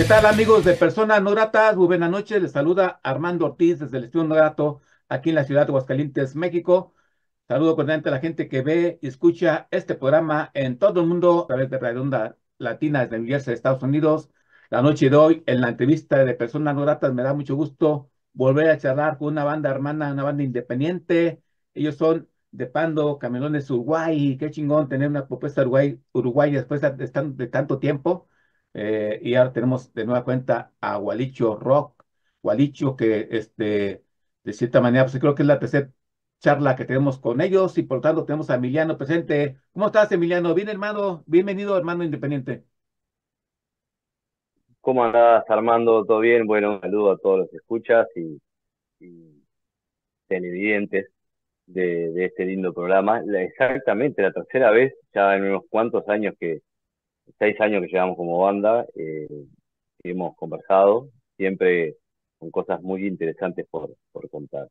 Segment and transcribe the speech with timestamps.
[0.00, 1.76] ¿Qué tal amigos de Personas No Gratas?
[1.76, 5.44] Muy buenas noches, les saluda Armando Ortiz desde el Estudio No Grato aquí en la
[5.44, 6.94] ciudad de Aguascalientes, México.
[7.46, 11.42] Saludo cordialmente a la gente que ve y escucha este programa en todo el mundo
[11.44, 14.30] a través de Radio Onda Latina desde New Jersey, Estados Unidos.
[14.70, 18.10] La noche de hoy, en la entrevista de Personas No Gratas, me da mucho gusto
[18.32, 21.42] volver a charlar con una banda hermana, una banda independiente.
[21.74, 24.38] Ellos son de Pando, Camelones, Uruguay.
[24.38, 28.30] Qué chingón tener una propuesta Uruguay, Uruguay después de, de, de tanto tiempo.
[28.74, 32.04] Eh, y ahora tenemos de nueva cuenta a Gualicho Rock,
[32.42, 34.04] Gualicho que este,
[34.44, 35.90] de cierta manera, pues creo que es la tercera
[36.40, 39.58] charla que tenemos con ellos y por tanto tenemos a Emiliano presente.
[39.72, 40.54] ¿Cómo estás, Emiliano?
[40.54, 41.22] Bien, hermano.
[41.26, 42.64] Bienvenido, hermano independiente.
[44.80, 46.04] ¿Cómo andás, Armando?
[46.06, 46.46] ¿Todo bien?
[46.46, 48.40] Bueno, un saludo a todos los que escuchas y,
[49.00, 49.44] y
[50.28, 51.08] televidentes
[51.66, 53.22] de, de, este lindo programa.
[53.38, 56.60] Exactamente, la tercera vez, ya en unos cuantos años que,
[57.38, 59.28] seis años que llevamos como banda, eh,
[60.02, 61.96] hemos conversado, siempre
[62.38, 64.68] con cosas muy interesantes por, por contar.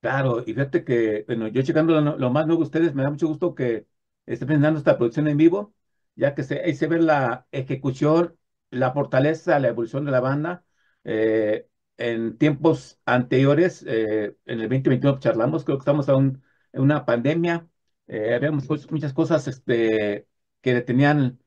[0.00, 3.10] Claro, y fíjate que, bueno, yo checando lo, lo más nuevo de ustedes, me da
[3.10, 3.86] mucho gusto que
[4.26, 5.74] estén presentando esta producción en vivo,
[6.16, 8.36] ya que se, ahí se ve la ejecución,
[8.70, 10.64] la fortaleza, la evolución de la banda.
[11.04, 16.42] Eh, en tiempos anteriores, eh, en el 2021 charlamos, creo que estamos aún
[16.72, 17.68] en una pandemia,
[18.08, 20.26] eh, habíamos muchas cosas este,
[20.62, 21.38] que detenían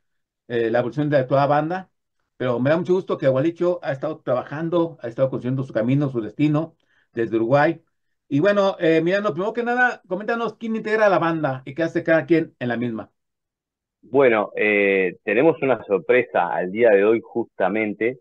[0.47, 1.89] eh, la evolución de toda banda,
[2.37, 6.09] pero me da mucho gusto que Gualicho ha estado trabajando, ha estado construyendo su camino,
[6.09, 6.75] su destino
[7.13, 7.81] desde Uruguay.
[8.27, 12.03] Y bueno, eh, mirando, primero que nada, coméntanos quién integra la banda y qué hace
[12.03, 13.11] cada quien en la misma.
[14.01, 18.19] Bueno, eh, tenemos una sorpresa al día de hoy justamente,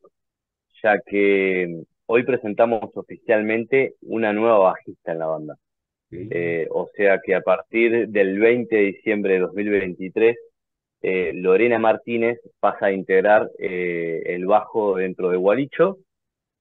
[0.83, 5.57] ya que hoy presentamos oficialmente una nueva bajista en la banda.
[6.11, 6.29] Sí.
[6.31, 10.37] Eh, o sea que a partir del 20 de diciembre de 2023
[11.07, 15.99] eh, Lorena Martínez pasa a integrar eh, el bajo dentro de Gualicho.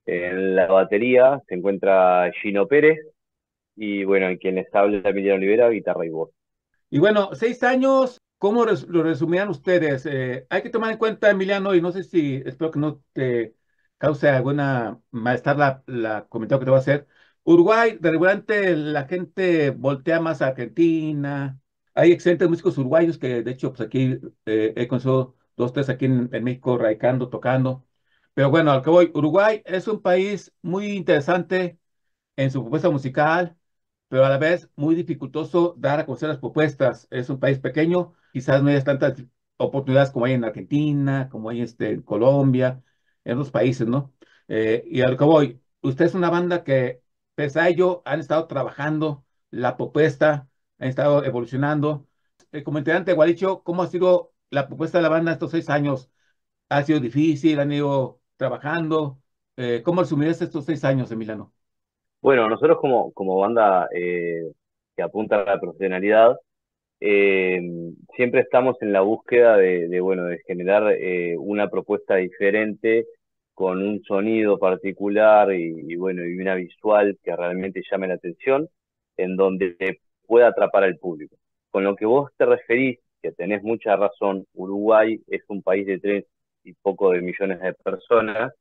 [0.06, 3.00] En la batería se encuentra Gino Pérez
[3.76, 6.32] y bueno, en quien les habla Emiliano Olivera, guitarra y voz.
[6.90, 10.06] Y bueno, seis años, ¿cómo lo resumirán ustedes?
[10.06, 13.56] Eh, hay que tomar en cuenta, Emiliano, y no sé si, espero que no te
[13.98, 17.08] cause alguna malestar la, la comentario que te voy a hacer.
[17.46, 21.60] Uruguay, de repente la gente voltea más a Argentina,
[21.94, 26.06] hay excelentes músicos uruguayos que, de hecho, pues aquí eh, he conocido dos, tres aquí
[26.06, 27.86] en, en, México, radicando, tocando.
[28.34, 31.80] Pero bueno, al que voy, Uruguay es un país muy interesante
[32.36, 33.58] en su propuesta musical,
[34.08, 37.08] pero a la vez muy dificultoso dar a conocer las propuestas.
[37.12, 39.24] Es un país pequeño, quizás no haya tantas
[39.58, 42.84] oportunidades como hay en Argentina, como hay este, en Colombia,
[43.24, 44.14] en otros países, ¿no?
[44.48, 47.02] Eh, y al que voy, usted es una banda que,
[47.36, 50.50] pese a ello, han estado trabajando la propuesta
[50.84, 52.06] han estado evolucionando.
[52.66, 52.82] Como
[53.16, 56.12] Gualicho, ¿cómo ha sido la propuesta de la banda estos seis años?
[56.70, 57.60] ¿Ha sido difícil?
[57.60, 59.20] ¿Han ido trabajando?
[59.56, 61.54] Eh, ¿Cómo resumirías estos seis años, Emiliano?
[62.22, 64.52] Bueno, nosotros como, como banda eh,
[64.96, 66.36] que apunta a la profesionalidad,
[67.00, 67.62] eh,
[68.16, 73.06] siempre estamos en la búsqueda de, bueno, de generar eh, una propuesta diferente
[73.54, 78.68] con un sonido particular y, bueno, y una visual que realmente llame la atención,
[79.18, 79.78] en donde
[80.34, 81.36] pueda atrapar al público.
[81.70, 86.00] Con lo que vos te referís, que tenés mucha razón, Uruguay es un país de
[86.00, 86.26] tres
[86.64, 88.52] y poco de millones de personas,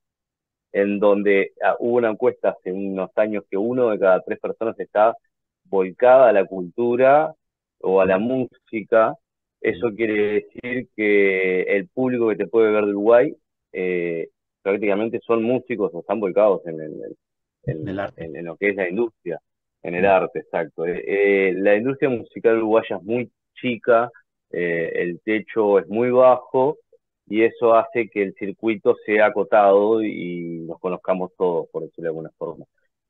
[0.71, 4.79] en donde ah, hubo una encuesta hace unos años que uno de cada tres personas
[4.79, 5.17] está
[5.65, 7.33] volcada a la cultura
[7.81, 9.15] o a la música.
[9.59, 13.35] Eso quiere decir que el público que te puede ver de Uruguay
[13.73, 14.29] eh,
[14.61, 17.17] prácticamente son músicos o están volcados en, el,
[17.65, 19.41] en, el en, en lo que es la industria.
[19.83, 20.87] En el arte, exacto.
[20.87, 24.11] Eh, eh, la industria musical uruguaya es muy chica,
[24.51, 26.79] eh, el techo es muy bajo
[27.27, 32.09] y eso hace que el circuito sea acotado y nos conozcamos todos, por decirlo de
[32.09, 32.65] alguna forma.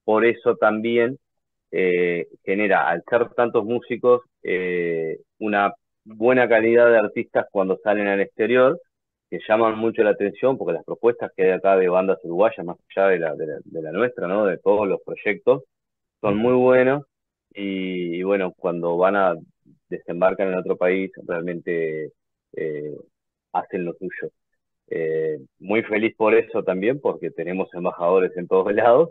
[0.04, 1.18] Por eso también
[2.44, 4.22] genera, al ser tantos músicos,
[5.38, 8.78] una buena calidad de artistas cuando salen al exterior,
[9.30, 12.76] que llaman mucho la atención, porque las propuestas que hay acá de bandas uruguayas, más
[12.94, 14.44] allá de la, de la, de la nuestra, ¿no?
[14.46, 15.62] de todos los proyectos,
[16.22, 17.04] son muy buenos
[17.54, 19.36] y, y, bueno, cuando van a
[19.92, 22.12] desembarcan en otro país realmente
[22.54, 22.96] eh,
[23.52, 24.32] hacen lo suyo.
[24.88, 29.10] Eh, muy feliz por eso también, porque tenemos embajadores en todos lados.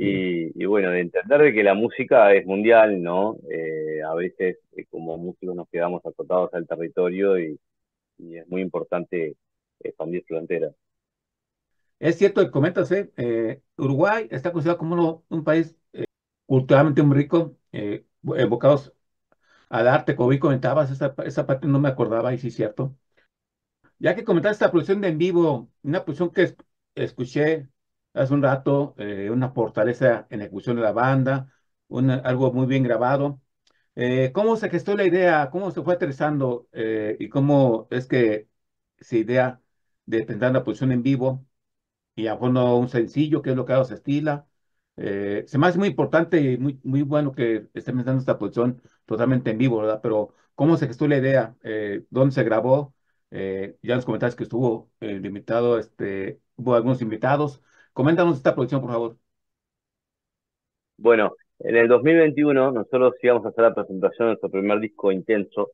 [0.00, 3.36] Y, bueno, de entender de que la música es mundial, ¿no?
[3.50, 4.58] Eh, a veces
[4.90, 7.58] como músicos nos quedamos acotados al territorio y,
[8.18, 9.36] es muy importante
[9.80, 10.72] expandir fronteras.
[11.98, 15.76] Es cierto que comentas, eh, Uruguay está considerado como un país
[16.48, 17.56] culturalmente muy rico,
[18.36, 18.94] evocados
[19.70, 22.96] al arte, como bien comentabas, esa, esa parte no me acordaba y sí es cierto.
[23.98, 26.56] Ya que comentaste esta producción de en vivo, una producción que
[26.94, 27.68] escuché
[28.14, 31.52] hace un rato, eh, una fortaleza en ejecución de la banda,
[32.24, 33.40] algo muy bien grabado.
[33.96, 35.50] Eh, ¿Cómo se gestó la idea?
[35.52, 36.68] ¿Cómo se fue aterrizando?
[36.72, 38.48] Eh, ¿Y cómo es que
[38.98, 39.62] esa idea
[40.06, 41.46] de presentar una producción en vivo
[42.16, 44.47] y a fondo un sencillo, que es lo que se estila?
[44.98, 49.50] Se me hace muy importante y muy, muy bueno que estén presentando esta producción totalmente
[49.50, 50.00] en vivo, ¿verdad?
[50.02, 51.56] Pero ¿cómo se gestó la idea?
[52.10, 52.94] ¿Dónde se grabó?
[53.30, 57.62] Eh, ya nos comentaste que estuvo el invitado, este, hubo algunos invitados.
[57.92, 59.18] Coméntanos esta producción, por favor.
[60.96, 65.70] Bueno, en el 2021 nosotros íbamos a hacer la presentación de nuestro primer disco intenso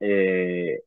[0.00, 0.82] eh,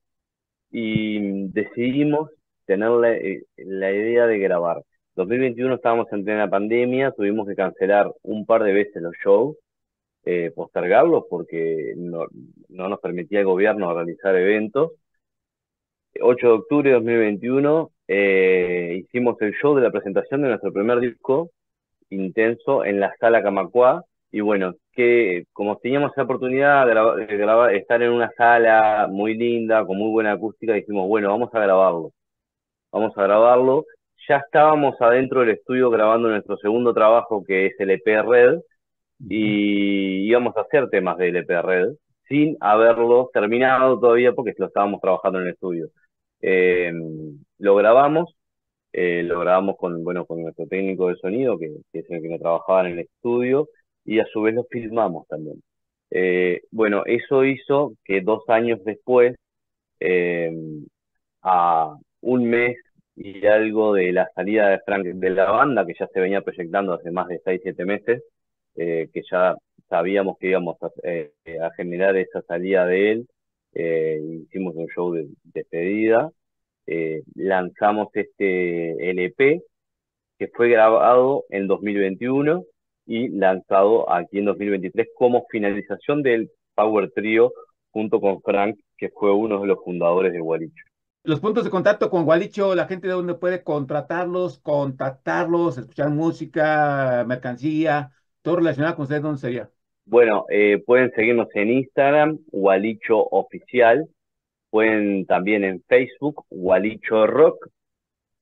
[0.71, 2.31] y decidimos
[2.65, 4.83] tener eh, la, idea de grabar.
[5.15, 9.57] 2021 estábamos en plena pandemia, tuvimos que cancelar un par de veces los shows,
[10.55, 12.25] postergarlos porque no,
[12.69, 14.91] no nos permitía el gobierno realizar eventos
[16.21, 20.99] 8 de octubre de 2021, eh, hicimos el show de la presentación de nuestro primer
[20.99, 21.51] disco,
[22.09, 24.03] Intenso, en la sala Camacuá.
[24.31, 29.85] Y bueno, que como teníamos la oportunidad de, grabar, estar en una sala muy linda,
[29.85, 32.11] con muy buena acústica, dijimos, bueno, vamos a grabarlo.
[32.91, 33.85] Vamos a grabarlo.
[34.27, 38.59] Ya estábamos adentro del estudio grabando nuestro segundo trabajo, que es el EP Red,
[39.19, 41.95] y íbamos a hacer temas del EP Red,
[42.27, 45.89] sin haberlo terminado todavía porque lo estábamos trabajando en el estudio.
[46.41, 46.93] Eh,
[47.59, 48.35] lo grabamos,
[48.93, 52.39] eh, lo grabamos con, bueno, con nuestro técnico de sonido, que, es el que nos
[52.39, 53.69] trabajaba en el estudio,
[54.05, 55.61] y a su vez lo filmamos también.
[56.11, 59.35] Eh, bueno, eso hizo que dos años después,
[61.41, 62.77] a un mes
[63.15, 66.93] y algo de la salida de Frank de la banda, que ya se venía proyectando
[66.93, 68.23] hace más de 6, 7 meses,
[68.75, 69.55] que ya
[69.89, 73.27] sabíamos que íbamos a, a, generar esa salida de él,
[73.75, 76.29] eh, hicimos un show de despedida,
[76.85, 79.61] eh, lanzamos este LP
[80.37, 82.63] que fue grabado en 2021
[83.05, 87.53] y lanzado aquí en 2023 como finalización del Power Trio
[87.91, 90.83] junto con Frank, que fue uno de los fundadores de Gualicho.
[91.25, 97.23] Los puntos de contacto con Gualicho, la gente de donde puede contratarlos, contactarlos, escuchar música,
[97.25, 98.11] mercancía,
[98.41, 99.69] todo relacionado con ustedes, ¿dónde sería?
[100.05, 104.05] Bueno, eh, pueden seguirnos en Instagram, Walicho Oficial.
[104.69, 107.69] Pueden también en Facebook, Walicho Rock.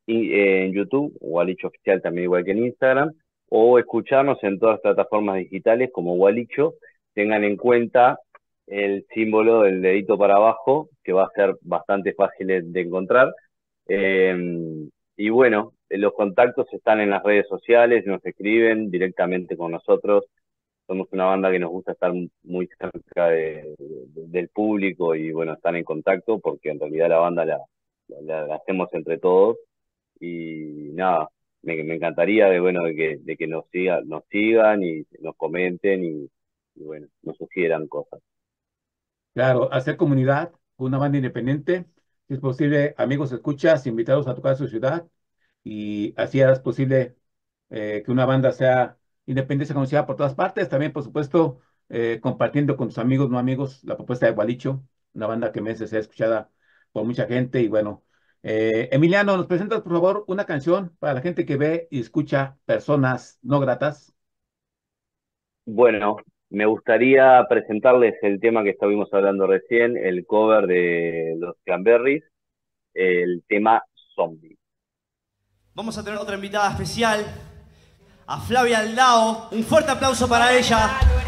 [0.07, 3.11] Y eh, en YouTube, Walicho Oficial también igual que en Instagram.
[3.49, 6.73] O escucharnos en todas las plataformas digitales como Walicho.
[7.13, 8.17] Tengan en cuenta
[8.65, 13.33] el símbolo del dedito para abajo, que va a ser bastante fácil de encontrar.
[13.87, 20.25] Em, y bueno, los contactos están en las redes sociales, nos escriben directamente con nosotros
[20.91, 22.11] somos una banda que nos gusta estar
[22.43, 28.55] muy cerca del público y bueno, estar en contacto porque en realidad la banda la,
[28.55, 29.57] hacemos entre todos
[30.19, 31.29] y nada,
[31.61, 36.29] me, encantaría de bueno que, que nos sigan, nos sigan y nos comenten y,
[36.75, 38.19] bueno, nos sugieran cosas.
[39.33, 40.51] Claro, hacer comunidad,
[40.85, 41.85] una banda independiente,
[42.27, 45.07] si es posible, amigos, escuchas, invitados a tocar su ciudad
[45.63, 47.15] y así es posible
[47.69, 48.97] eh, que una banda sea
[49.27, 50.67] Independencia conocida por todas partes.
[50.67, 51.59] También, por supuesto,
[51.89, 54.83] eh, compartiendo con tus amigos, no amigos, la propuesta de Gualicho,
[55.13, 56.51] una banda que merece ser escuchada
[56.91, 57.61] por mucha gente.
[57.61, 58.03] Y bueno,
[58.43, 62.57] eh, Emiliano, ¿nos presentas, por favor, una canción para la gente que ve y escucha
[62.65, 64.13] personas no gratas?
[65.65, 66.17] Bueno,
[66.51, 72.23] me gustaría presentarles el tema que estuvimos hablando recién, el cover de los Cranberries,
[72.93, 73.83] el tema
[74.15, 74.57] Zombie.
[75.73, 77.25] Vamos a tener otra invitada especial,
[78.27, 79.47] a Flavia Aldao.
[79.51, 81.20] Un fuerte aplauso para ella.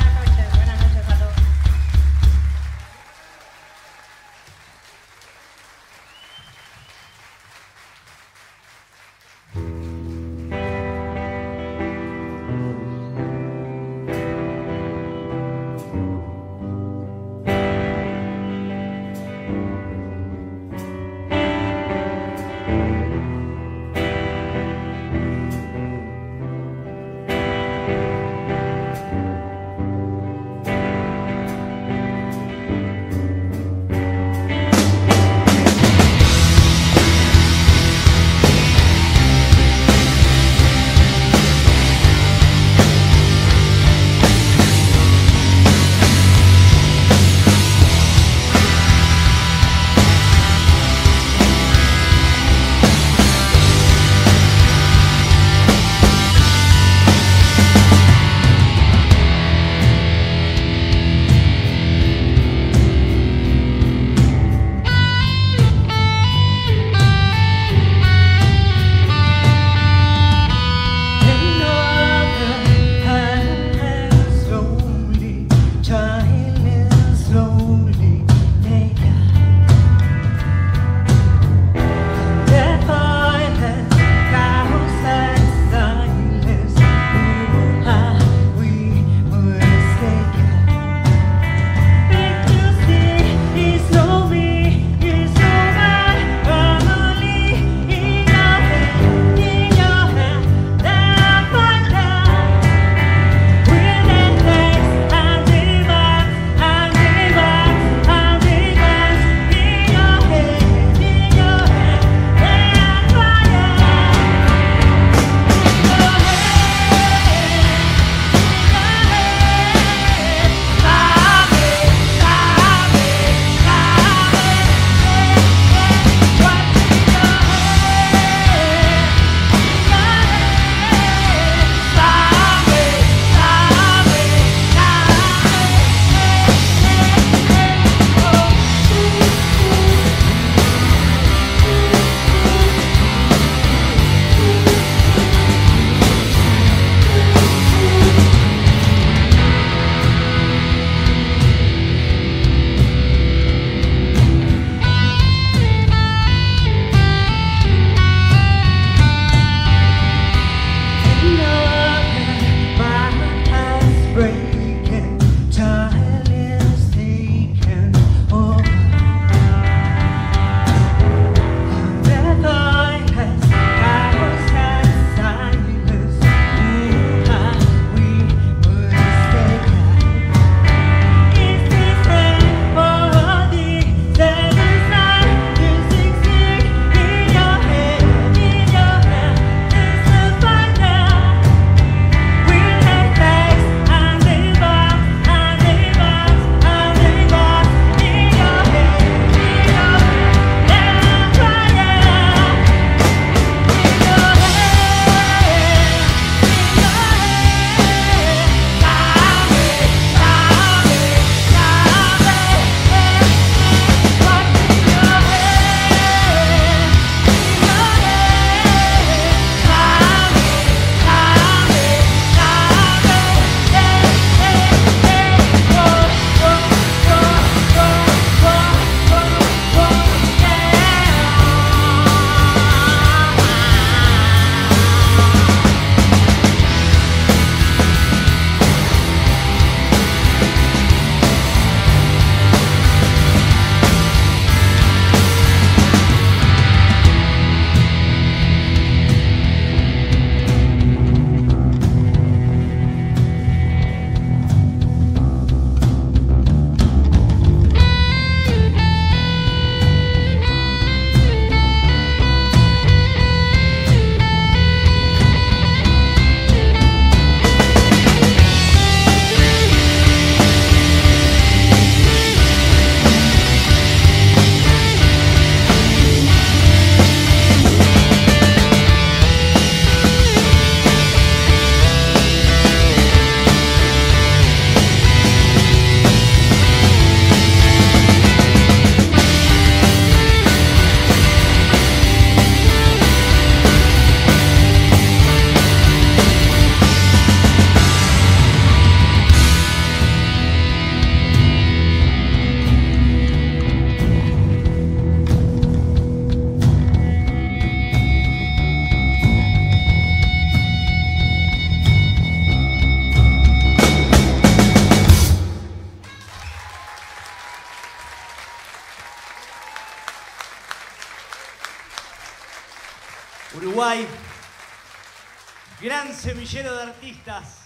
[326.34, 327.60] Semillero de artistas.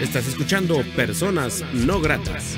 [0.00, 2.56] Estás escuchando Personas No Gratas.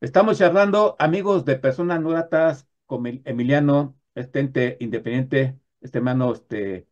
[0.00, 6.88] Estamos charlando, amigos de Personas No Gratas, con Emiliano, este ente independiente, este hermano, este,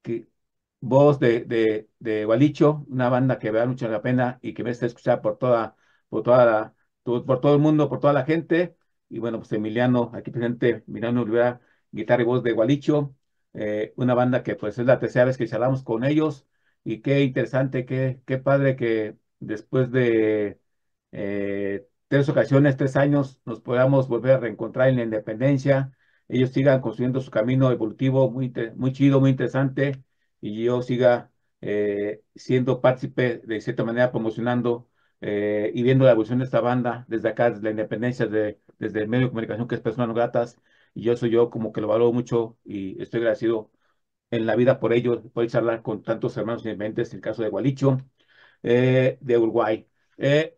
[0.00, 0.28] que,
[0.80, 4.86] voz de, de, de Gualicho, una banda que vale mucho la pena y que merece
[4.86, 5.76] escuchar por toda,
[6.08, 8.77] por toda la, por todo el mundo, por toda la gente.
[9.08, 11.60] Y bueno, pues Emiliano, aquí presente, Emiliano Olivera,
[11.90, 13.14] guitarra y voz de Gualicho,
[13.54, 16.46] eh, una banda que pues es la tercera vez que charlamos con ellos.
[16.84, 20.60] Y qué interesante, qué, qué padre que después de
[21.12, 25.92] eh, tres ocasiones, tres años, nos podamos volver a reencontrar en la independencia,
[26.28, 30.02] ellos sigan construyendo su camino evolutivo muy, muy chido, muy interesante.
[30.40, 34.87] Y yo siga eh, siendo partícipe de cierta manera promocionando
[35.20, 39.02] eh, y viendo la evolución de esta banda desde acá, desde la independencia, de, desde
[39.02, 40.58] el medio de comunicación que es Personas Gratas,
[40.94, 43.70] y yo soy yo como que lo valoro mucho y estoy agradecido
[44.30, 47.98] en la vida por ello, por charlar con tantos hermanos independientes, el caso de Gualicho,
[48.62, 49.88] eh, de Uruguay.
[50.18, 50.56] Eh,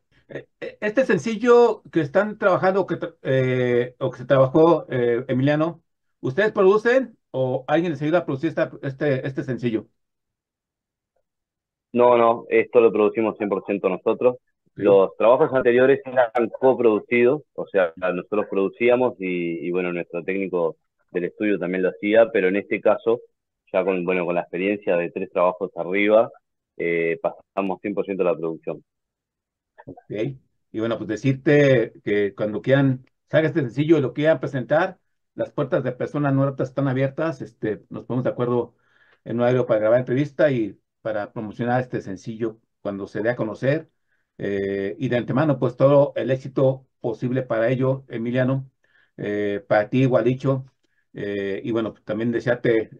[0.81, 2.97] este sencillo que están trabajando que,
[3.99, 5.83] o que se trabajó, Emiliano,
[6.21, 9.89] ¿ustedes producen o alguien les ayuda a producir este, este sencillo?
[11.93, 14.37] No, no, esto lo producimos 100% nosotros.
[14.83, 20.77] Los trabajos anteriores eran coproducidos, o sea, nosotros producíamos y, bueno, nuestro técnico
[21.11, 23.21] del estudio también lo hacía, pero en este caso,
[23.73, 26.31] ya con, bueno, con la experiencia de tres trabajos arriba,
[26.77, 28.85] eh, pasamos 100% de la producción.
[29.85, 29.97] Ok,
[30.73, 34.99] y bueno, pues decirte que cuando quieran, salga este sencillo y lo quieran presentar,
[35.35, 38.75] las puertas de personas nuevas están abiertas, este, nos ponemos de acuerdo
[39.25, 43.37] en un aéreo para grabar entrevista y para promocionar este sencillo cuando se dé a
[43.37, 43.89] conocer.
[44.43, 48.71] Eh, y de antemano, pues todo el éxito posible para ello, Emiliano,
[49.19, 50.65] eh, para ti, igual dicho.
[51.13, 52.91] Eh, y bueno, también desearte,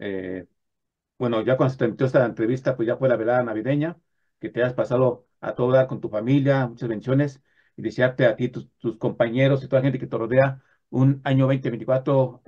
[1.17, 3.99] bueno, ya cuando se terminó esta entrevista, pues ya fue la velada navideña,
[4.39, 7.41] que te hayas pasado a toda con tu familia, muchas bendiciones,
[7.75, 11.21] y desearte a ti, tus, tus compañeros y toda la gente que te rodea un
[11.23, 12.41] año 2024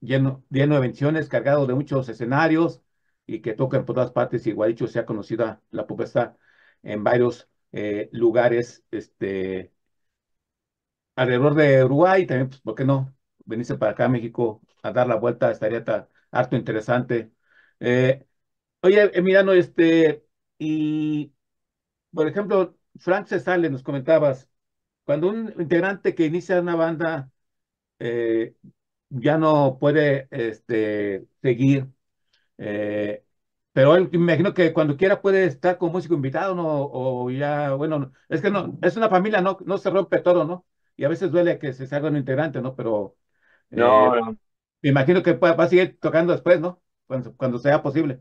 [0.00, 2.82] lleno, lleno de bendiciones, cargado de muchos escenarios,
[3.26, 4.46] y que toca en todas partes.
[4.46, 6.36] Igual dicho, sea conocida la propuesta
[6.82, 9.72] en varios eh, lugares este,
[11.16, 12.26] alrededor de Uruguay.
[12.26, 13.14] También, pues, ¿por qué no?
[13.44, 15.84] Venirse para acá a México a dar la vuelta, estaría
[16.30, 17.32] harto interesante.
[17.80, 18.26] Eh,
[18.82, 20.24] oye, Emiliano, este,
[20.58, 21.32] y
[22.12, 24.50] por ejemplo, Frank Cesale, nos comentabas,
[25.04, 27.30] cuando un integrante que inicia una banda
[28.00, 28.56] eh,
[29.10, 31.88] ya no puede este, seguir
[32.58, 33.24] eh,
[33.78, 36.66] pero él, me imagino que cuando quiera puede estar como músico invitado, ¿no?
[36.66, 39.56] O ya, bueno, es que no, es una familia, ¿no?
[39.66, 40.66] No se rompe todo, ¿no?
[40.96, 42.74] Y a veces duele que se salga un integrante, ¿no?
[42.74, 43.14] Pero
[43.70, 44.36] no, eh,
[44.82, 46.82] me imagino que va a seguir tocando después, ¿no?
[47.06, 48.18] Cuando, cuando sea posible.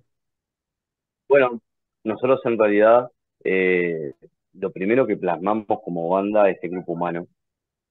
[1.27, 1.59] Bueno,
[2.03, 3.09] nosotros en realidad
[3.43, 4.13] eh,
[4.53, 7.25] lo primero que plasmamos como banda es el grupo humano.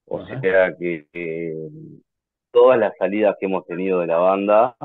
[0.05, 1.69] O sea que
[2.53, 4.77] todas las salidas que hemos tenido de la banda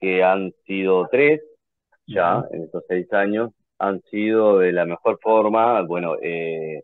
[0.00, 1.40] que han sido tres
[2.08, 6.82] ya en estos seis años, han sido de la mejor forma, bueno, eh,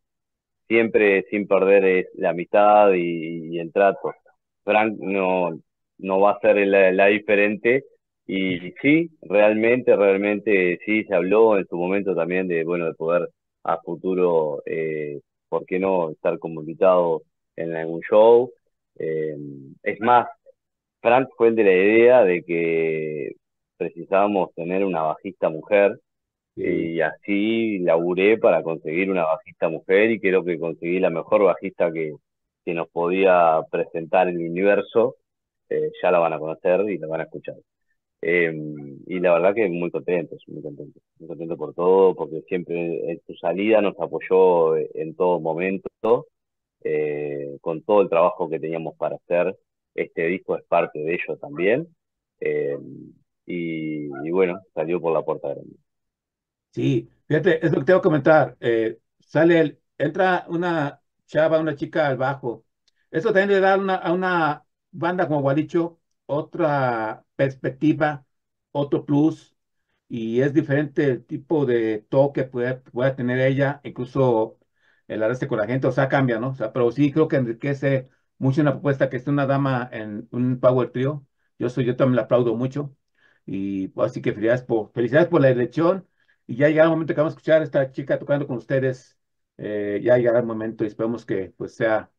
[0.69, 4.13] siempre sin perder la amistad y, el trato.
[4.65, 5.59] Frank no,
[5.99, 7.85] no va a ser la, diferente
[8.27, 13.29] y sí, realmente, realmente sí se habló en su momento también de, bueno, de poder
[13.65, 17.23] a futuro, eh, ¿por qué no estar como invitado
[17.57, 18.53] en algún show?
[18.99, 19.37] Eh,
[19.83, 20.29] es más,
[21.01, 23.33] Frank fue el de la idea de que
[23.77, 25.99] precisábamos tener una bajista mujer
[26.57, 31.93] y así laburé para conseguir una bajista mujer y creo que conseguí la mejor bajista
[31.93, 32.15] que,
[32.65, 35.17] que nos podía presentar el universo.
[35.69, 37.57] Eh, ya la van a conocer y la van a escuchar.
[38.23, 43.11] Em, y la verdad que muy contento, muy contento, muy contento por todo, porque siempre
[43.11, 46.27] en su salida nos apoyó en todo momento,
[46.85, 49.57] eh, con todo el trabajo que teníamos para hacer
[49.95, 51.89] este disco es parte de ello también.
[53.47, 55.77] Eh, y, bueno, salió por la puerta grande.
[56.73, 58.57] Sí, fíjate, es lo que tengo que comentar.
[58.61, 62.67] Eh, sale, el, entra una chava, una chica al bajo.
[63.11, 68.27] Eso también le da una, a una banda como Guadicho otra perspectiva,
[68.73, 69.57] otro plus,
[70.09, 74.59] y es diferente el tipo de toque que pueda tener ella, incluso
[75.07, 76.51] el arrastre con la gente, o sea, cambia, ¿no?
[76.51, 80.29] O sea, pero sí creo que enriquece mucho una propuesta que esté una dama en
[80.33, 81.27] un Power Trio.
[81.59, 82.97] Yo soy, yo también la aplaudo mucho.
[83.47, 86.09] Y pues, así que felicidades por, felicidades por la elección.
[86.47, 89.19] Y ya llega el momento que vamos a escuchar a esta chica tocando con ustedes
[89.57, 92.11] eh, ya llegará el momento y esperemos que pues sea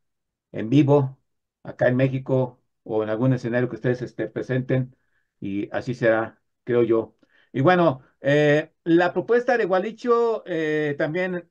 [0.51, 1.19] en vivo
[1.63, 4.95] acá en México o en algún escenario que ustedes este, presenten
[5.39, 7.15] y así será, creo yo.
[7.53, 11.49] Y bueno, eh, la propuesta de Gualicho eh, también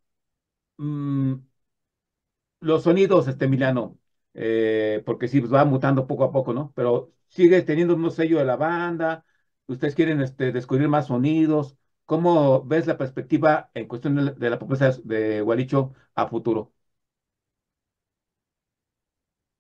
[0.79, 1.35] mm,
[2.61, 3.99] los sonidos, este Emiliano,
[4.35, 6.73] eh, porque sí, pues va mutando poco a poco, ¿no?
[6.75, 9.25] Pero sigue teniendo un sello de la banda,
[9.67, 11.77] ustedes quieren este, descubrir más sonidos.
[12.07, 16.73] ¿Cómo ves la perspectiva en cuestión de la, propuesta de Gualicho a futuro?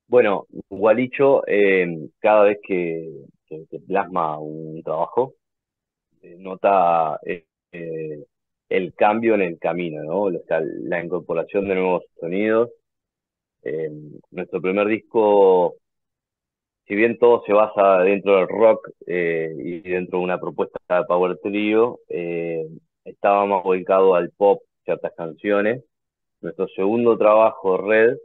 [0.07, 1.87] Bueno, Gualicho, eh,
[2.21, 3.11] cada vez que,
[3.49, 5.35] que- plasma un trabajo,
[6.23, 7.47] eh, nota eh,
[8.71, 10.23] el cambio en el camino, ¿no?
[10.25, 12.71] O sea, la incorporación de nuevos sonidos.
[14.31, 15.77] Nuestro primer disco,
[16.87, 21.05] si bien todo se basa dentro del rock eh, y dentro de una propuesta de
[21.07, 22.67] Power Trio, eh,
[23.05, 25.83] estaba más al pop, ciertas canciones.
[26.43, 28.19] Nuestro segundo trabajo, Red,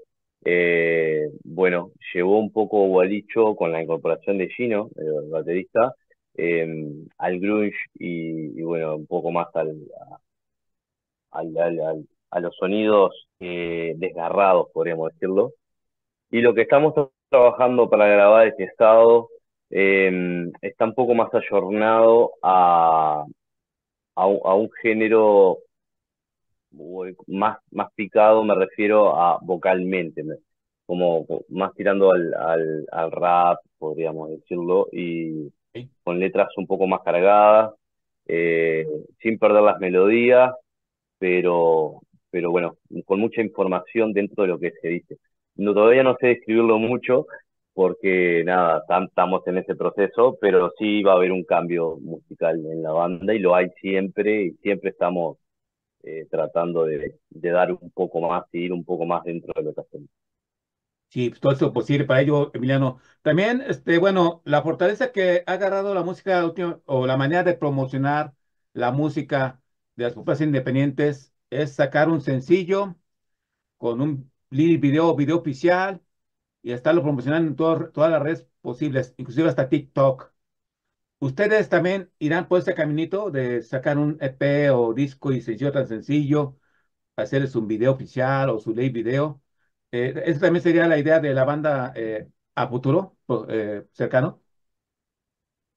[0.43, 5.93] eh, bueno, llevó un poco Gualicho con la incorporación de Gino, el baterista,
[6.35, 6.67] eh,
[7.17, 9.73] al grunge y, bueno, un poco más al,
[11.31, 15.53] al, al, a los sonidos desgarrados, podríamos decirlo.
[16.31, 16.93] Y lo que estamos
[17.29, 19.29] trabajando para grabar este estado
[19.69, 20.11] eh,
[20.61, 23.23] está un poco más ayornado a,
[24.15, 25.59] a, un, a un género
[27.27, 30.23] más, más picado, me refiero a vocalmente,
[30.85, 35.51] como más tirando al, al, al rap, podríamos decirlo, y
[36.03, 37.73] con letras un poco más cargadas,
[38.27, 38.85] eh,
[39.21, 40.53] sin perder las melodías,
[41.17, 45.17] pero, pero bueno, con mucha información dentro de lo que se dice.
[45.59, 47.27] No, todavía no sé describirlo mucho,
[47.73, 52.57] porque nada, tam- estamos en ese proceso, pero sí va a haber un cambio musical
[52.65, 55.37] en la banda y lo hay siempre, y siempre estamos
[56.03, 59.63] eh, tratando de, de dar un poco más y ir un poco más dentro de
[59.63, 60.09] lo que hacemos.
[61.09, 62.99] Sí, pues todo eso posible para ello, Emiliano.
[63.23, 66.43] También, este, bueno, la fortaleza que ha agarrado la música
[66.85, 68.33] o la manera de promocionar
[68.73, 69.59] la música
[69.95, 72.95] de las propuestas independientes es sacar un sencillo
[73.77, 76.01] con un video, video oficial
[76.63, 80.33] y estarlo promocionando en todo- todas las redes posibles, inclusive hasta TikTok.
[81.19, 85.87] ¿Ustedes también irán por este caminito de sacar un EP o disco y sencillo tan
[85.87, 86.57] sencillo?
[87.17, 89.41] hacerles un video oficial o su ley video.
[89.91, 94.41] Eh, esa también sería la idea de la banda eh, a futuro, po- eh, cercano.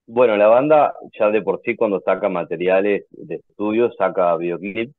[0.06, 4.94] Bueno, la banda ya de por sí cuando saca materiales de estudio, saca videoclips.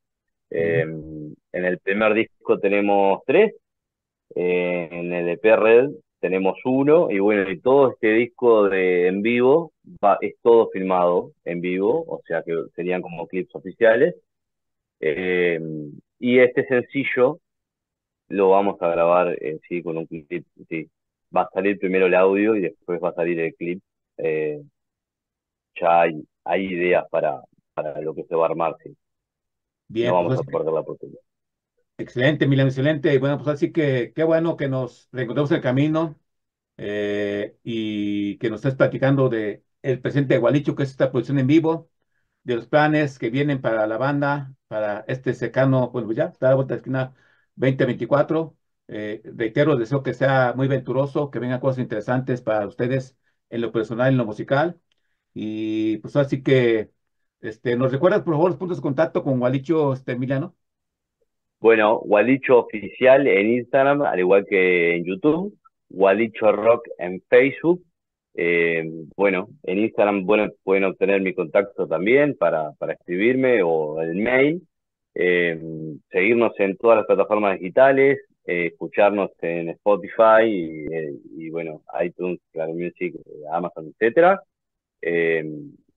[0.51, 3.53] Eh, en el primer disco tenemos tres,
[4.35, 9.21] eh, en el EP Red tenemos uno, y bueno, y todo este disco de en
[9.21, 14.15] vivo va, es todo filmado en vivo, o sea que serían como clips oficiales.
[15.01, 15.59] Eh,
[16.19, 17.39] y este sencillo
[18.29, 20.89] lo vamos a grabar en sí con un clip, sí.
[21.35, 23.81] Va a salir primero el audio y después va a salir el clip.
[24.17, 24.61] Eh,
[25.75, 27.41] ya hay, hay ideas para,
[27.73, 28.95] para lo que se va a armar, sí.
[29.89, 31.19] Bien, No vamos a perder la oportunidad.
[32.03, 33.17] Excelente, Milan, excelente.
[33.19, 36.19] Bueno, pues así que qué bueno que nos reencontremos en el camino
[36.77, 41.39] eh, y que nos estés platicando de el presente de Gualicho, que es esta producción
[41.39, 41.89] en vivo,
[42.43, 46.49] de los planes que vienen para la banda, para este secano, bueno, pues ya, está
[46.49, 47.15] la vuelta de esquina
[47.55, 48.57] 2024.
[48.89, 53.17] Eh, reitero, deseo que sea muy venturoso, que vengan cosas interesantes para ustedes
[53.49, 54.79] en lo personal, en lo musical.
[55.33, 56.91] Y pues así que,
[57.41, 60.55] este, ¿nos recuerdas por favor los puntos de contacto con Gualicho este, Emiliano?
[61.63, 65.57] Bueno, Gualicho Oficial en Instagram, al igual que en YouTube.
[65.87, 67.81] Gualicho Rock en Facebook.
[68.35, 68.83] Eh,
[69.15, 70.25] bueno, en Instagram
[70.65, 74.61] pueden obtener mi contacto también para, escribirme o el mail.
[75.15, 75.57] Eh,
[76.11, 83.15] seguirnos en todas las plataformas digitales, eh, escucharnos en Spotify y, bueno, iTunes, Claro Music,
[83.53, 84.41] Amazon, etcétera.
[85.01, 85.45] Eh,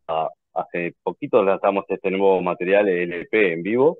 [0.07, 3.98] a- hace poquito lanzamos este nuevo material, LP en vivo.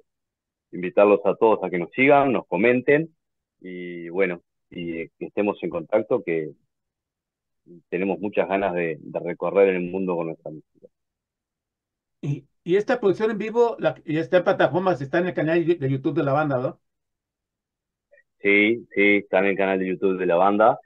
[0.73, 3.15] Invitarlos a todos a que nos sigan, nos comenten
[3.61, 6.53] y bueno, y que estemos en contacto, que
[7.89, 10.89] tenemos muchas ganas de, de recorrer el mundo con nuestra música.
[12.21, 15.65] Y, y esta producción en vivo, la, y está en plataformas, está en el canal
[15.65, 16.79] de YouTube de la banda, ¿verdad?
[18.43, 20.79] Sí, sí, está en el canal de YouTube de la banda.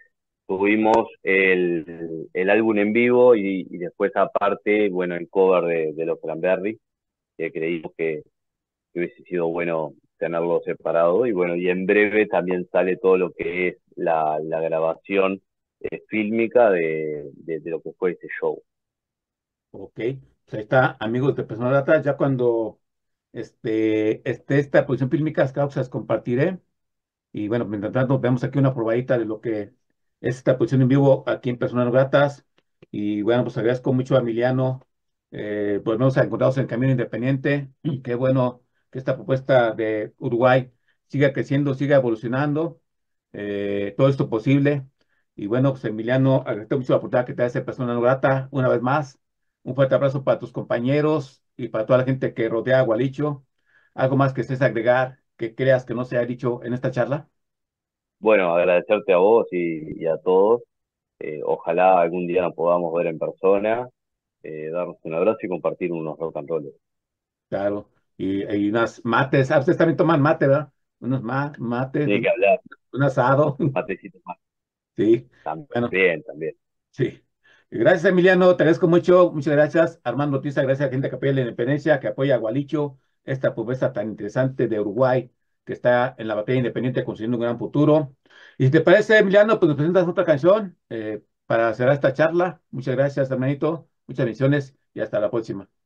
[0.46, 6.06] Tuvimos el, el álbum en vivo y, y después aparte, bueno, el cover de, de
[6.06, 6.78] los Cranberries,
[7.36, 8.22] que creímos que,
[8.92, 11.26] que hubiese sido bueno tenerlo separado.
[11.26, 15.42] Y bueno, y en breve también sale todo lo que es la, la grabación
[15.81, 18.62] eh, fílmica de, de, de lo que fue ese show.
[19.72, 22.81] Ok, pues ahí está, amigos de Personal Data, ya cuando
[23.33, 26.61] este, este, esta posición fílmica que las compartiré.
[27.33, 29.62] Y bueno, mientras tanto, vemos aquí una probadita de lo que
[30.20, 32.46] es esta posición en vivo aquí en Personas Gratas.
[32.90, 34.81] Y bueno, pues agradezco mucho a Emiliano
[35.33, 37.70] eh, pues nos encontramos en Camino Independiente.
[38.05, 40.72] Qué bueno que esta propuesta de Uruguay
[41.07, 42.81] siga creciendo, siga evolucionando.
[43.33, 44.87] Eh, todo esto posible.
[45.37, 48.48] Y bueno, pues Emiliano, agradezco mucho la oportunidad que te da esa persona no grata
[48.50, 49.18] una vez más.
[49.62, 53.44] Un fuerte abrazo para tus compañeros y para toda la gente que rodea a Gualicho.
[53.94, 57.29] ¿Algo más que estés agregar que creas que no se ha dicho en esta charla?
[58.18, 60.62] Bueno, agradecerte a vos y, a todos.
[61.18, 63.88] Eh, ojalá algún día nos podamos ver en persona,
[64.42, 66.72] eh, darnos un abrazo y compartir unos rock and roll.
[67.48, 67.88] Claro,
[68.20, 69.50] y, y unas mates.
[69.50, 70.72] Ah, ustedes también toman mate, ¿verdad?
[71.00, 72.06] Unos ma mates.
[72.06, 72.61] Tiene que hablar.
[72.92, 73.56] Un asado.
[73.74, 74.37] Matecitos más.
[74.96, 75.28] Sí.
[75.42, 75.90] También, bueno,
[76.26, 76.54] también.
[76.90, 77.22] Sí.
[77.70, 78.56] Gracias, Emiliano.
[78.56, 79.30] Te agradezco mucho.
[79.33, 80.00] Muchas gracias.
[80.04, 83.54] Armando Tiza, gracias a la gente que apoya la independencia, que apoya a Gualicho, esta
[83.54, 85.30] propuesta tan interesante de Uruguay,
[85.64, 88.16] que está en la batalla independiente consiguiendo un gran futuro.
[88.59, 92.61] Y si te parece, Emiliano, pues nos presentas otra canción eh, para cerrar esta charla.
[92.70, 93.88] Muchas gracias, hermanito.
[94.06, 95.79] Muchas bendiciones y hasta la próxima.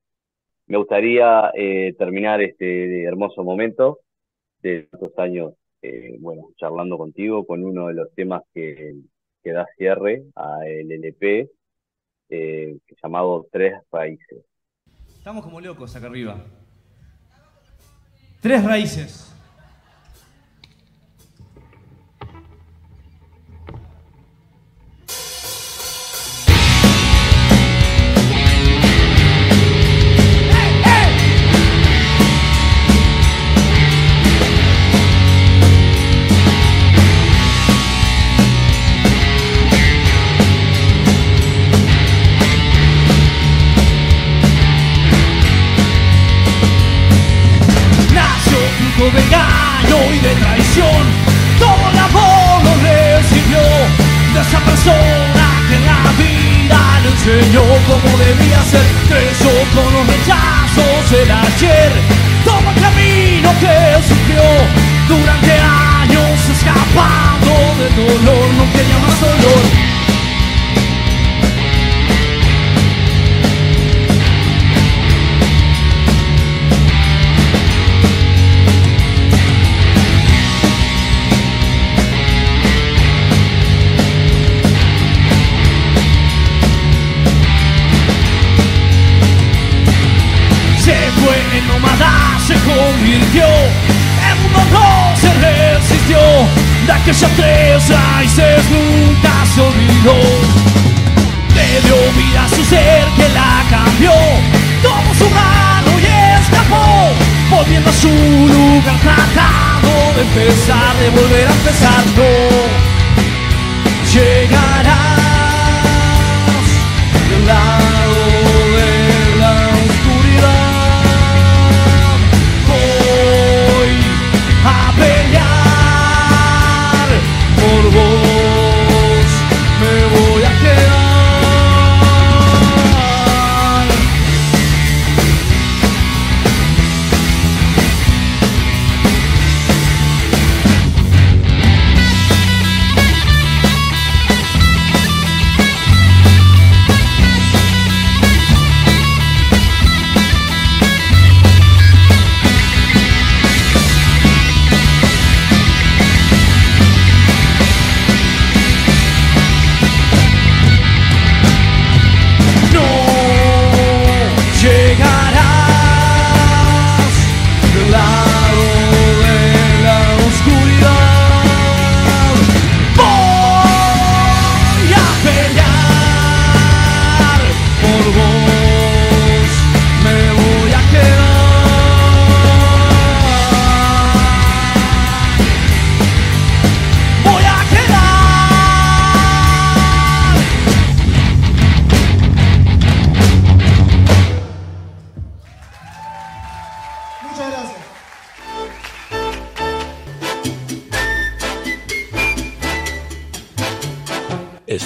[0.66, 4.00] Me gustaría eh, terminar este hermoso momento
[4.62, 8.94] de estos años, eh, bueno, charlando contigo con uno de los temas que,
[9.42, 11.50] que da cierre a el LP,
[12.30, 14.44] eh, llamado Tres Raíces.
[15.18, 16.42] Estamos como locos acá arriba.
[18.40, 19.33] Tres raíces.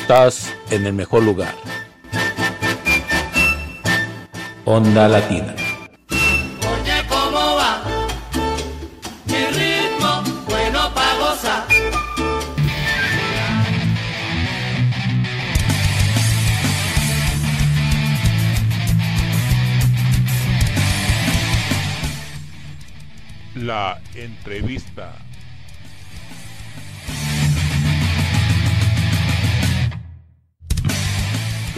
[0.09, 1.55] Estás en el mejor lugar.
[4.65, 5.55] Onda Latina.
[23.55, 25.28] La entrevista.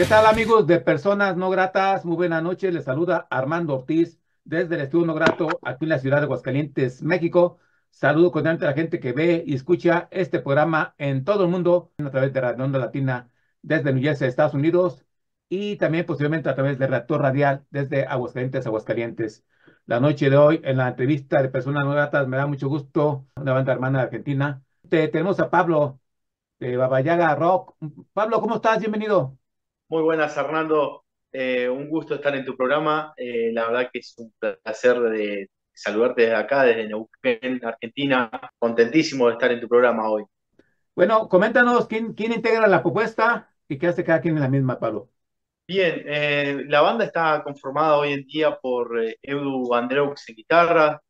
[0.00, 2.06] ¿Qué tal amigos de Personas No Gratas?
[2.06, 5.98] Muy buenas noches, les saluda Armando Ortiz desde el Estudio No Grato aquí en la
[5.98, 7.58] ciudad de Aguascalientes, México.
[7.90, 11.92] Saludo cordialmente a la gente que ve y escucha este programa en todo el mundo
[11.98, 15.04] a través de Radio Onda Latina desde New Jersey, Estados Unidos
[15.50, 19.44] y también posiblemente a través de Reactor Radial desde Aguascalientes, Aguascalientes.
[19.84, 23.26] La noche de hoy en la entrevista de Personas No Gratas me da mucho gusto,
[23.36, 24.62] una banda hermana de Argentina.
[24.88, 26.00] Te, tenemos a Pablo
[26.58, 27.76] de Babayaga Rock.
[28.14, 28.80] Pablo, ¿cómo estás?
[28.80, 29.39] Bienvenido.
[29.90, 31.03] Muy buenas, Hernando.
[31.33, 33.12] Eh, un gusto estar en tu programa.
[33.16, 38.31] Eh, la verdad que es un placer de saludarte desde acá, desde Neuquén, Argentina.
[38.57, 40.22] Contentísimo de estar en tu programa hoy.
[40.94, 44.79] Bueno, coméntanos quién, quién integra la propuesta y qué hace cada quien en la misma,
[44.79, 45.11] Pablo.
[45.66, 51.03] Bien, eh, la banda está conformada hoy en día por Edu Andreux en guitarra,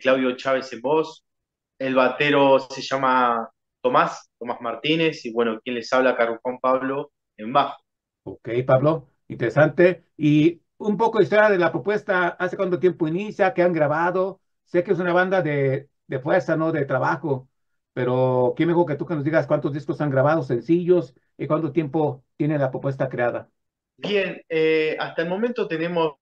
[0.00, 1.24] Claudio Chávez en voz,
[1.78, 3.48] el batero se llama
[3.80, 7.80] Tomás, Tomás Martínez, y bueno, quien les habla, Carlos Juan Pablo, en bajo.
[8.22, 10.04] Ok, Pablo, interesante.
[10.16, 13.54] Y un poco de historia de la propuesta, ¿hace cuánto tiempo inicia?
[13.54, 14.40] ¿Qué han grabado?
[14.64, 16.70] Sé que es una banda de, de fuerza, ¿no?
[16.72, 17.48] De trabajo,
[17.92, 21.72] pero qué mejor que tú que nos digas cuántos discos han grabado, sencillos, y cuánto
[21.72, 23.48] tiempo tiene la propuesta creada.
[23.96, 26.14] Bien, eh, hasta el momento tenemos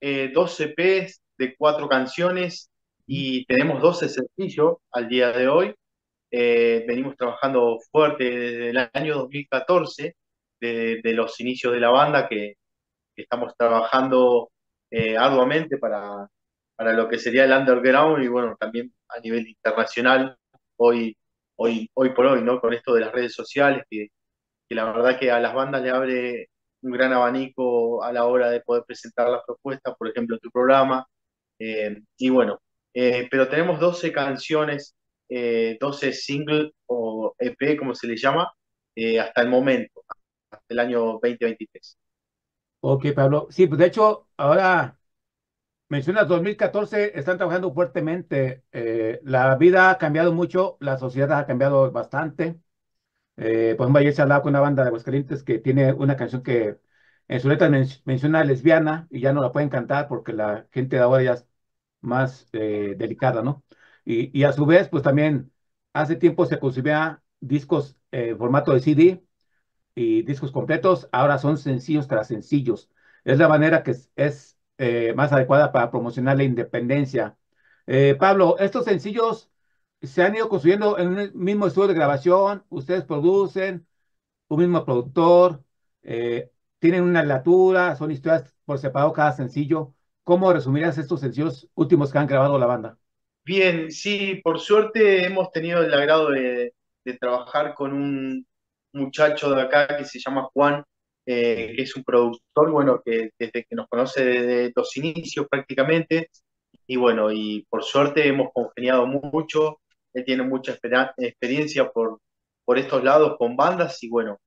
[0.00, 2.70] eh, dos EPs de cuatro canciones
[3.06, 5.74] y tenemos 12 sencillos al día de hoy.
[6.30, 10.14] Eh, venimos trabajando fuerte desde el año 2014
[10.60, 12.54] de, los inicios de la banda que,
[13.16, 14.50] estamos trabajando
[14.90, 16.26] eh, arduamente para,
[16.74, 20.38] para lo que sería el underground y bueno, también a nivel internacional
[20.76, 21.14] hoy,
[21.56, 22.60] hoy, hoy por hoy, ¿no?
[22.60, 24.08] Con esto de las redes sociales, que,
[24.66, 26.48] que la verdad que a las bandas le abre
[26.82, 31.06] un gran abanico a la hora de poder presentar las propuestas, por ejemplo, tu programa.
[31.58, 32.58] Eh, y bueno,
[32.94, 34.94] eh, pero tenemos 12 canciones,
[35.28, 38.50] 12 singles o EP, como se le llama,
[39.20, 40.02] hasta el momento
[40.68, 41.98] del año 2023.
[42.80, 43.48] Ok, Pablo.
[43.50, 44.98] Sí, pues de hecho, ahora
[45.88, 48.64] mencionas 2014, están trabajando fuertemente.
[48.72, 52.60] Eh, la vida ha cambiado mucho, la sociedad ha cambiado bastante.
[53.36, 56.42] Eh, por ejemplo, ayer se hablaba con una banda de Aguascalientes que tiene una canción
[56.42, 56.78] que
[57.28, 57.70] en su letra
[58.04, 61.46] menciona lesbiana y ya no la pueden cantar porque la gente de ahora ya es
[62.00, 63.64] más eh, delicada, ¿no?
[64.04, 65.52] Y, y, a su vez, pues también
[65.92, 69.24] hace tiempo se consumía discos en formato de CD
[70.00, 72.90] y discos completos, ahora son sencillos tras sencillos.
[73.24, 77.36] Es la manera que es, eh, más adecuada para promocionar la independencia.
[77.86, 79.50] Eh, Pablo, estos sencillos
[80.00, 83.86] se han ido construyendo en un mismo estudio de grabación, ustedes producen,
[84.48, 85.62] un mismo productor,
[86.02, 89.94] eh, tienen una latura, son historias por separado cada sencillo.
[90.24, 92.98] ¿Cómo resumirías estos sencillos últimos que han grabado la banda?
[93.44, 96.72] Bien, sí, por suerte hemos tenido el agrado de
[97.18, 98.46] trabajar con un,
[98.92, 100.84] muchacho de acá que se llama Juan,
[101.26, 106.30] eh, que es un productor, bueno, que desde que nos conoce desde los inicios prácticamente,
[106.86, 109.80] y bueno, y por suerte hemos congeniado mucho,
[110.12, 112.20] él tiene mucha experiencia por,
[112.64, 114.38] por estos lados con bandas, y bueno,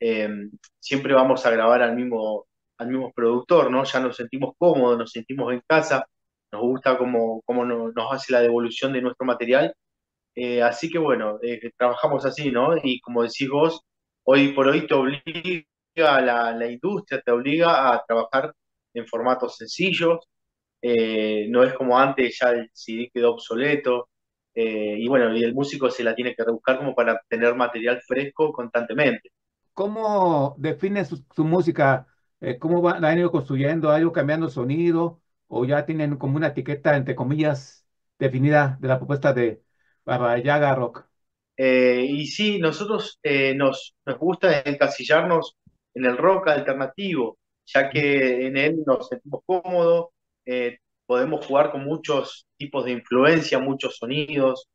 [0.00, 2.46] em, siempre vamos a grabar al mismo,
[2.78, 3.84] al mismo productor, ¿no?
[3.84, 6.06] Ya nos sentimos cómodos, nos sentimos en casa,
[6.52, 9.74] nos gusta cómo, cómo nos hace la devolución de nuestro material,
[10.34, 12.76] eh, así que bueno, eh, trabajamos así, ¿no?
[12.82, 13.82] Y como decís vos,
[14.24, 18.54] hoy por hoy te obliga la, la industria, te obliga a trabajar
[18.94, 20.18] en formatos sencillos,
[20.82, 24.08] eh, no es como antes, ya el CD quedó obsoleto,
[24.54, 28.00] eh, y bueno, y el músico se la tiene que rebuscar como para tener material
[28.06, 29.30] fresco constantemente.
[29.72, 32.06] ¿Cómo define su, música?
[32.40, 33.90] Eh, ¿Cómo la han ido construyendo?
[33.90, 35.22] ¿Ha ido cambiando sonido?
[35.48, 37.86] ¿O ya tienen como una etiqueta, entre comillas,
[38.18, 39.62] definida de la propuesta de
[40.04, 41.06] Baba Yaga Rock?
[41.64, 45.56] Eh, y sí, nosotros eh, nos, nos gusta encasillarnos
[45.94, 50.08] en el rock alternativo, ya que en él nos sentimos cómodos,
[50.44, 54.66] eh, podemos jugar con muchos tipos de influencia, muchos sonidos,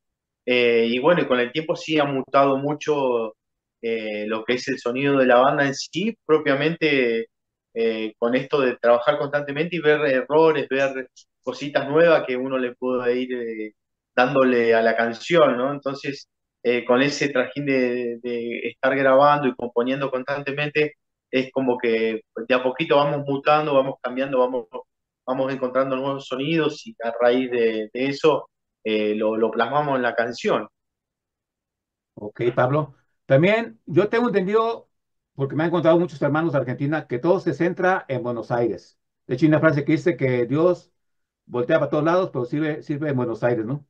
[0.46, 3.34] y bueno, y con el tiempo sí ha mutado mucho
[3.82, 7.28] lo que es el sonido de la banda en sí, propiamente
[8.18, 11.10] con esto de trabajar constantemente y ver errores, ver
[11.44, 13.74] cositas nuevas que uno le puede ir
[14.16, 15.72] dándole a la canción, ¿no?
[15.74, 16.30] Entonces,
[16.64, 18.20] eh, con ese trajín de,
[18.64, 20.96] estar grabando y componiendo constantemente,
[21.32, 24.66] es como que de a poquito vamos mutando, vamos cambiando, vamos,
[25.26, 28.50] vamos encontrando nuevos sonidos y a raíz de, eso
[28.84, 30.68] eh, lo, plasmamos en la canción.
[32.16, 32.96] Ok, Pablo.
[33.26, 34.90] También yo tengo entendido,
[35.36, 38.98] porque me han contado muchos hermanos de Argentina, que todo se centra en Buenos Aires.
[39.28, 40.92] De hecho, hay una frase que dice que Dios
[41.46, 43.86] voltea para todos lados, pero sirve, sirve en Buenos Aires, ¿no?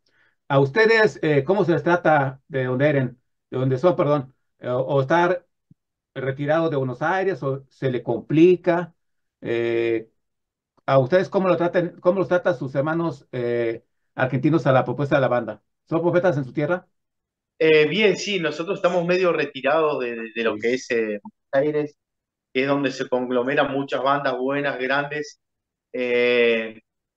[0.49, 3.19] A ustedes, eh, ¿cómo se les trata de donde eran,
[3.49, 5.45] de donde son, perdón, eh, o estar
[6.15, 8.95] retirado de Buenos Aires, o se le complica?
[9.41, 10.11] Eh,
[10.87, 13.27] ¿a ustedes cómo lo tratan, cómo los tratan sus hermanos
[14.15, 15.63] argentinos a la propuesta de la banda?
[15.89, 16.87] ¿Son profetas en su tierra?
[17.89, 21.21] Bien, sí, nosotros estamos medio retirados de, de- de lo que es Buenos
[21.51, 21.95] Aires,
[22.53, 25.39] que es donde se conglomeran muchas bandas buenas, grandes.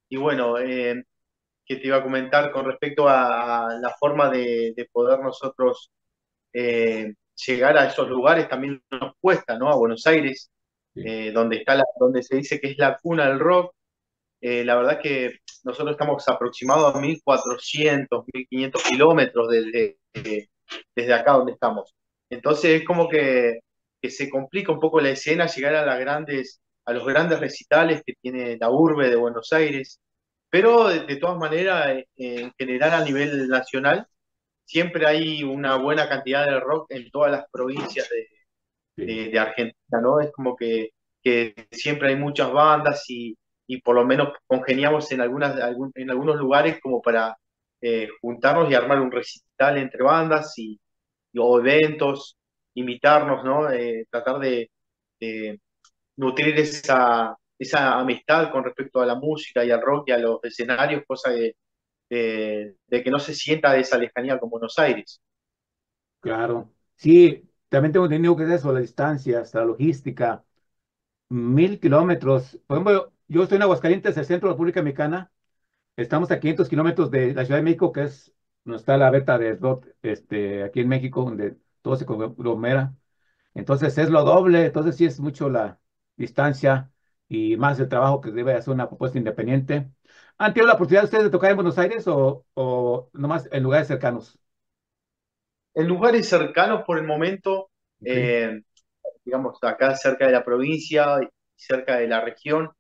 [0.09, 1.05] Y bueno, eh,
[1.71, 5.93] que te iba a comentar con respecto a, la forma de, de poder nosotros
[6.53, 7.14] eh,
[7.47, 9.68] llegar a esos lugares, también nos cuesta, ¿no?
[9.71, 10.51] A Buenos Aires,
[10.93, 11.03] Sí.
[11.07, 13.73] eh, donde está la, donde se dice que es la cuna del rock.
[14.41, 19.99] Eh, la verdad que nosotros estamos aproximados a 1400, 1500 kilómetros desde,
[20.97, 21.95] desde acá donde estamos.
[22.31, 23.61] Entonces es como que,
[24.03, 28.03] que se complica un poco la escena llegar a las grandes, a los grandes recitales
[28.05, 30.01] que tiene la urbe de Buenos Aires.
[30.51, 34.07] Pero de, de todas maneras, eh, en general a nivel nacional,
[34.64, 38.28] siempre hay una buena cantidad de rock en todas las provincias de,
[38.96, 39.20] Sí.
[39.26, 40.20] de, de Argentina, ¿no?
[40.20, 40.90] Es como que,
[41.22, 43.36] que siempre hay muchas bandas y,
[43.66, 45.57] y por lo menos congeniamos en, algunas,
[45.94, 47.36] en algunos lugares como para
[47.80, 50.80] eh, juntarnos y armar un recital entre bandas y,
[51.32, 52.36] y- o eventos,
[52.74, 53.70] invitarnos, ¿no?
[53.70, 54.70] Eh, tratar de,
[55.20, 55.61] de
[56.16, 60.45] nutrir esa, esa amistad con respecto a la música y al rock y a los
[60.45, 61.57] escenarios, cosa de,
[62.11, 65.21] de- de que no se sienta de esa lejanía con Buenos Aires.
[66.21, 66.73] Claro.
[66.97, 70.45] Sí, también tengo entendido que es eso, las distancias, la logística,
[71.31, 72.61] mil kilómetros.
[72.67, 75.33] Por ejemplo, yo estoy en Aguascalientes, el centro de la República Mexicana.
[75.97, 78.35] Estamos a 500 kilómetros de la Ciudad de México, que es
[78.65, 82.95] donde está la beta de rock, este, aquí en México, donde todo se conglomera.
[83.55, 85.81] Entonces es lo doble, entonces sí es mucho la
[86.17, 86.93] distancia
[87.31, 89.91] y más el trabajo que debe hacer una propuesta independiente.
[90.39, 93.89] ¿Han tenido la oportunidad ustedes de tocar en Buenos Aires o, o nomás en lugares
[93.89, 94.41] cercanos?
[95.74, 97.70] En lugares cercanos por el momento,
[98.03, 98.14] Ok.
[98.14, 98.61] eh,
[99.24, 101.20] digamos, acá cerca de la provincia
[101.57, 102.70] cerca de la región,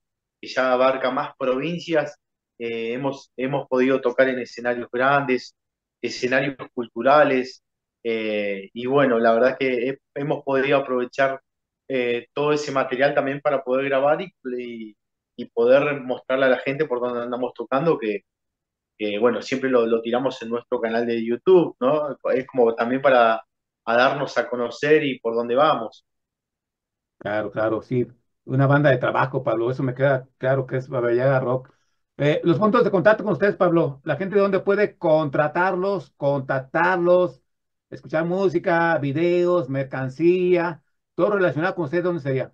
[0.40, 2.16] que ya abarca más provincias,
[2.58, 5.56] eh, hemos, hemos podido tocar en escenarios grandes,
[6.02, 7.62] escenarios culturales,
[8.04, 11.40] eh, y bueno, la verdad que he- hemos podido aprovechar
[11.90, 14.96] eh, todo ese material también para poder grabar y, y-
[15.36, 18.22] y poder mostrarle a la gente por dónde andamos tocando, que,
[18.98, 22.16] que, bueno, siempre lo, lo tiramos en nuestro canal de YouTube, ¿no?
[22.34, 23.42] Es como también para
[23.86, 26.04] a darnos a conocer y por dónde vamos.
[27.18, 28.06] Claro, claro, sí.
[28.44, 31.70] Una banda de trabajo, Pablo, eso me queda claro que es Baba Yaga Rock.
[32.16, 37.42] Eh, los puntos de contacto con ustedes, Pablo, la gente de dónde puede contratarlos, contactarlos,
[37.90, 40.82] escuchar música, videos, mercancía,
[41.14, 42.52] todo relacionado con ustedes, ¿dónde sería?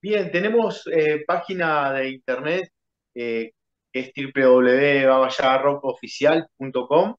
[0.00, 2.70] Bien, tenemos eh, página de internet
[3.14, 3.52] eh,
[3.92, 7.14] que es www.babayagarocoficial.com,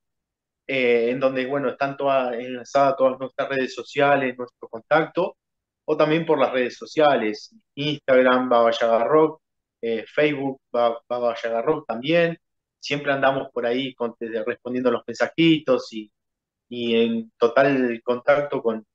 [0.67, 5.37] eh, en donde, bueno, están todas enlazadas todas nuestras redes sociales, nuestro contacto,
[5.85, 9.41] o también por las redes sociales, Instagram, Baba Yaga Rock,
[9.81, 12.37] eh, Facebook, Ba- Baba Yaga Rock también.
[12.79, 16.11] Siempre andamos por ahí con- respondiendo los mensajitos y,
[16.69, 18.85] y en total contacto con,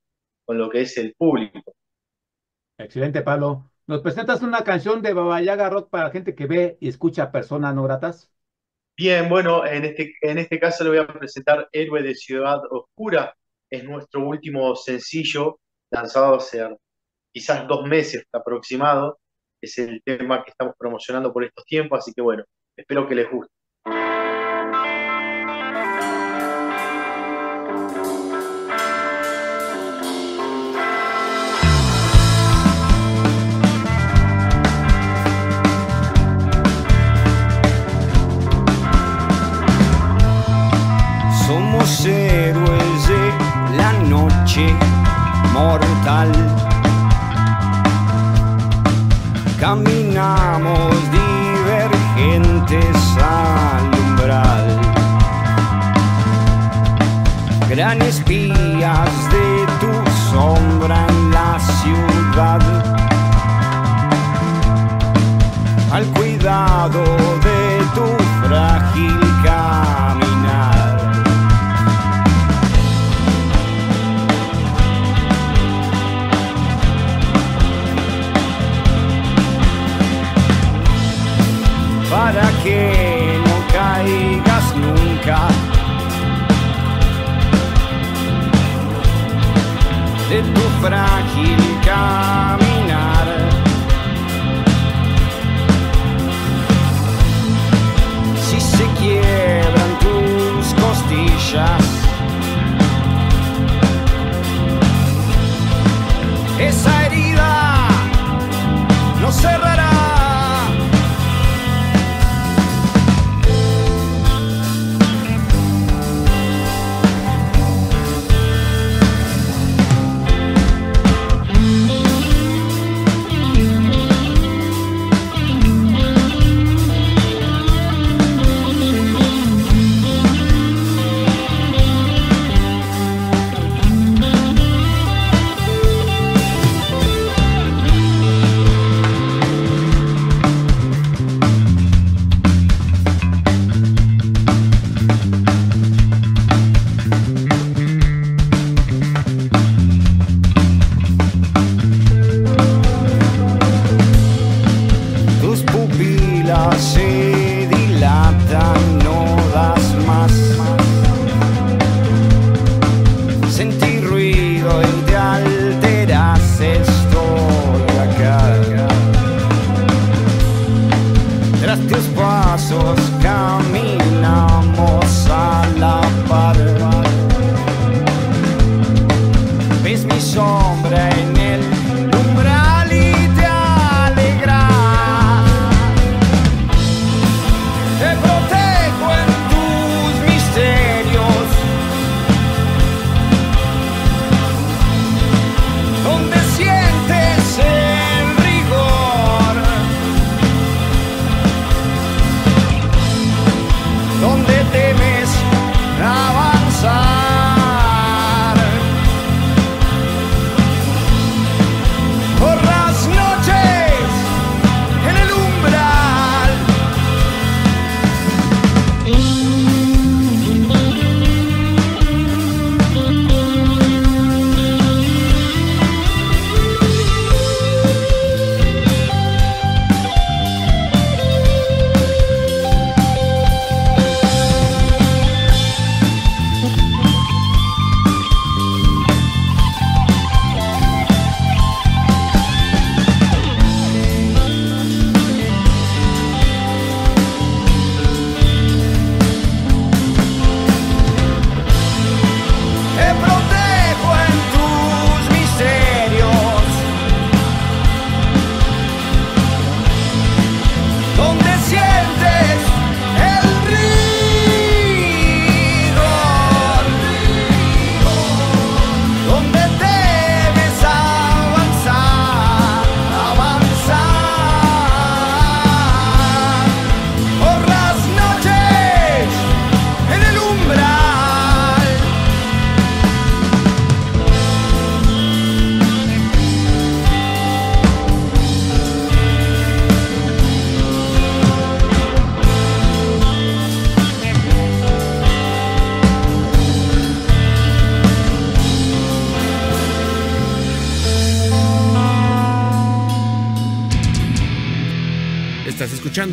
[0.53, 1.75] con lo que es el público.
[2.77, 3.71] Excelente, Pablo.
[3.87, 7.33] ¿Nos presentas una canción de Baba Yaga Rock para la gente que ve y escucha
[7.33, 8.31] personas no gratas?
[8.95, 13.35] Bien, bueno, en este, en este caso le voy a presentar Héroe de Ciudad Oscura.
[13.71, 15.59] Es nuestro último sencillo
[15.91, 16.69] lanzado hace
[17.33, 19.21] quizás dos meses aproximado.
[19.59, 22.45] Es el tema que estamos promocionando por estos tiempos, así que bueno,
[22.77, 23.55] espero que les guste.
[45.53, 46.31] Mortal.
[49.61, 54.67] Caminamos divergentes al umbral.
[57.69, 59.47] Gran espías de
[59.81, 59.93] tu
[60.31, 62.63] sombra en la ciudad.
[65.93, 67.03] Al cuidado
[67.45, 67.52] de
[90.91, 92.62] de tu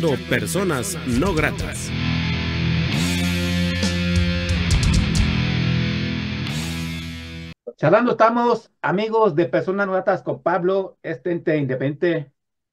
[0.00, 1.90] escuchando Personas No Gratas.
[7.76, 12.32] Charlando estamos, amigos de Personas No Gratas, con Pablo, este ente independiente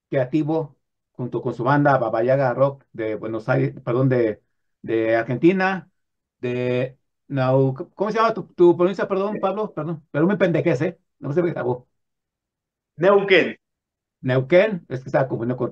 [0.09, 0.77] creativo,
[1.13, 4.41] junto con su banda Babayaga Rock de Buenos Aires, perdón, de,
[4.81, 5.89] de Argentina,
[6.39, 6.97] de
[7.95, 9.07] ¿cómo se llama tu, tu provincia?
[9.07, 10.99] Perdón, Pablo, perdón, pero me pendejez, ¿eh?
[11.19, 11.87] No sé qué grabó.
[12.97, 13.57] Neuquén.
[14.21, 15.71] Neuquén, es que estaba confundiendo con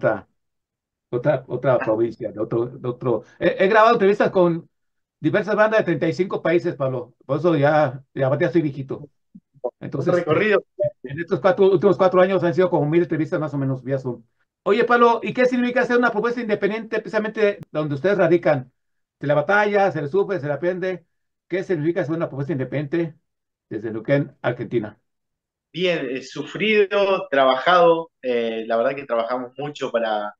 [1.09, 3.23] otra, otra, otra provincia, de otro, de otro.
[3.39, 4.69] He, he grabado entrevistas con
[5.19, 9.09] diversas bandas de 35 países, Pablo, por eso ya, ya, ya soy viejito.
[9.79, 10.63] Entonces, recorrido.
[11.03, 13.99] en estos cuatro, últimos cuatro años han sido como mil entrevistas más o menos vía
[13.99, 14.23] Zoom.
[14.63, 18.71] Oye, Pablo, ¿y qué significa hacer una propuesta independiente precisamente donde ustedes radican?
[19.19, 21.05] Se la batalla, se le sufre, se le aprende.
[21.47, 23.15] ¿Qué significa hacer una propuesta independiente
[23.69, 24.99] desde Neuquén, Argentina?
[25.71, 28.11] Bien, eh, sufrido, trabajado.
[28.21, 30.33] eh, la verdad que trabajamos mucho para,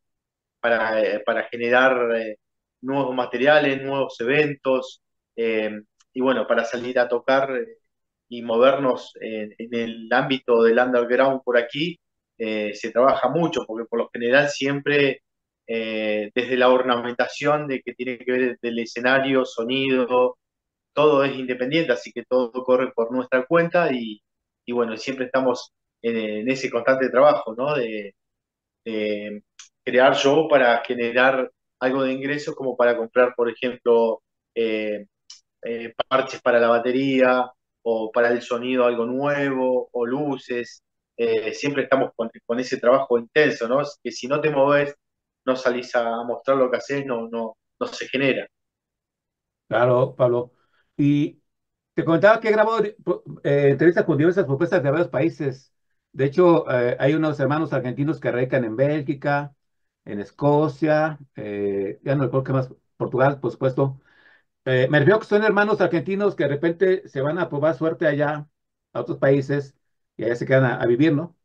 [0.65, 2.37] para, eh, para generar eh,
[2.81, 5.01] nuevos materiales, nuevos eventos.
[5.35, 5.81] eh,
[6.13, 7.49] y bueno, para salir a tocar
[8.29, 11.99] y movernos en, el ámbito del underground por aquí,
[12.37, 15.21] eh, se trabaja mucho, porque por lo general siempre
[15.67, 20.37] desde la ornamentación de que tiene que ver del escenario, sonido,
[20.93, 24.21] todo es independiente, así que todo corre por nuestra cuenta y,
[24.71, 27.75] bueno, siempre estamos en, ese constante trabajo, ¿no?
[27.75, 28.15] De
[29.85, 34.21] crear show para generar algo de ingresos como para comprar, por ejemplo,
[34.55, 35.05] eh,
[35.61, 37.51] eh, parches para la batería
[37.83, 40.83] o para el sonido algo nuevo o luces.
[41.17, 43.81] Eh, siempre estamos con, ese trabajo intenso, ¿no?
[44.03, 44.95] Que si no te moves,
[45.45, 48.47] no salís a mostrar lo que haces, no, no, no se genera.
[49.67, 50.51] Claro, Pablo.
[50.97, 51.41] Y
[51.93, 52.93] te comentaba que he grabado eh,
[53.43, 55.73] entrevistas con diversas propuestas de varios países.
[56.11, 59.54] De hecho, hay unos hermanos argentinos que radican en Bélgica,
[60.05, 63.99] en Escocia, eh, ya no recuerdo qué más, Portugal, por supuesto.
[64.65, 68.07] Eh, me refiero que son hermanos argentinos que de repente se van a probar suerte
[68.07, 68.47] allá,
[68.93, 69.75] a otros países,
[70.17, 71.37] y allá se quedan a, vivir, ¿no?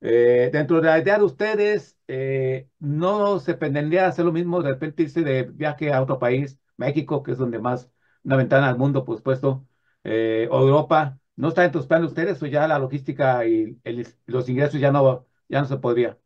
[0.00, 4.70] Eh, dentro de la idea de ustedes, eh, ¿no se pensaría hacer lo mismo, de
[4.70, 7.90] repente irse de viaje a otro país, México, que es donde más,
[8.24, 9.66] una ventana al mundo, por supuesto,
[10.04, 11.18] o Europa?
[11.36, 13.78] ¿No está en tus planes ustedes o ya la logística y
[14.26, 16.18] los ingresos ya no, ya no se podría?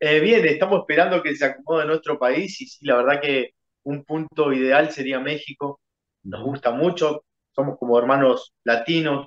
[0.00, 3.50] Eh, bien, estamos esperando que se acomode nuestro país y sí, la verdad que
[3.84, 5.80] un punto ideal sería México.
[6.22, 7.24] Nos gusta mucho,
[7.54, 9.26] somos como hermanos latinos,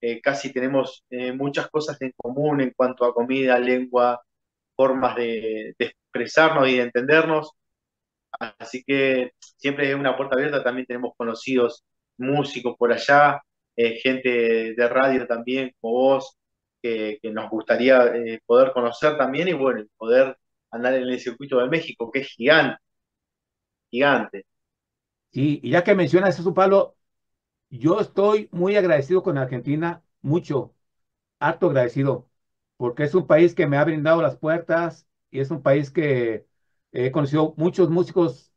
[0.00, 4.22] eh, casi tenemos eh, muchas cosas en común en cuanto a comida, lengua,
[4.76, 7.52] formas de, de expresarnos y de entendernos.
[8.58, 11.84] Así que siempre es una puerta abierta, también tenemos conocidos
[12.18, 13.40] músicos por allá,
[13.76, 16.36] eh, gente de radio también, como vos,
[16.84, 20.36] que, nos gustaría eh, poder conocer también y bueno, poder
[20.70, 22.78] andar en el circuito de México, que es gigante,
[23.90, 24.44] gigante.
[25.32, 26.96] Sí, y ya que mencionas eso, Pablo,
[27.70, 30.74] yo estoy muy agradecido con Argentina, mucho,
[31.40, 32.30] harto agradecido,
[32.76, 36.46] porque es un país que me ha brindado las puertas y es un país que
[36.92, 38.52] he conocido muchos músicos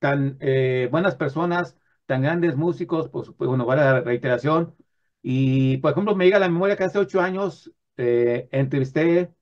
[0.00, 1.76] tan eh, buenas personas,
[2.06, 4.76] tan grandes músicos, pues, bueno, vale la reiteración.
[5.22, 9.34] Y, por ejemplo, me llega a la memoria que hace ocho años eh, entrevisté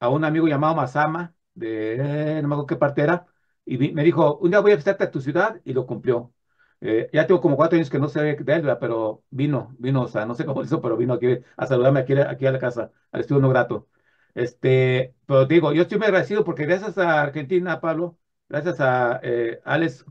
[0.00, 3.26] a un amigo llamado Masama, de no me acuerdo qué parte era,
[3.64, 6.32] y me dijo, un día voy a visitarte a tu ciudad, y lo cumplió.
[6.80, 8.78] Eh, ya tengo como cuatro años que no sé de él, ¿verdad?
[8.80, 12.00] pero vino, vino, o sea, no sé cómo lo hizo, pero vino aquí a saludarme
[12.00, 13.88] aquí, aquí a la casa, al estudio no grato.
[14.34, 18.18] Este, pero digo, yo estoy muy agradecido porque gracias a Argentina, Pablo,
[18.48, 20.04] gracias a eh, Alex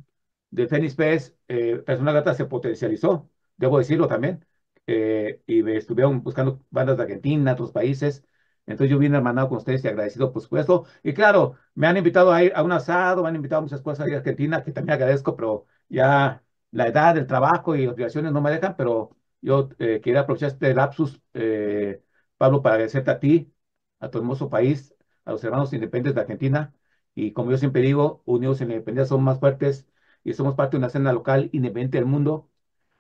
[0.49, 4.45] de Phoenix Fest, eh, Persona Grata se potencializó, debo decirlo también,
[4.87, 8.23] eh, y estuvieron buscando bandas de Argentina, otros países,
[8.65, 12.31] entonces yo vine hermanado con ustedes y agradecido por supuesto, y claro, me han invitado
[12.33, 14.95] a ir a un asado, me han invitado a muchas cosas a Argentina, que también
[14.95, 20.01] agradezco, pero ya la edad, el trabajo y obligaciones no me dejan, pero yo eh,
[20.03, 22.01] quería aprovechar este lapsus, eh,
[22.37, 23.53] Pablo, para agradecerte a ti,
[23.99, 24.93] a tu hermoso país,
[25.25, 26.73] a los hermanos independientes de Argentina,
[27.13, 29.87] y como yo siempre digo, unidos en la independencia somos más fuertes
[30.23, 32.49] y somos parte de una escena local independiente del mundo.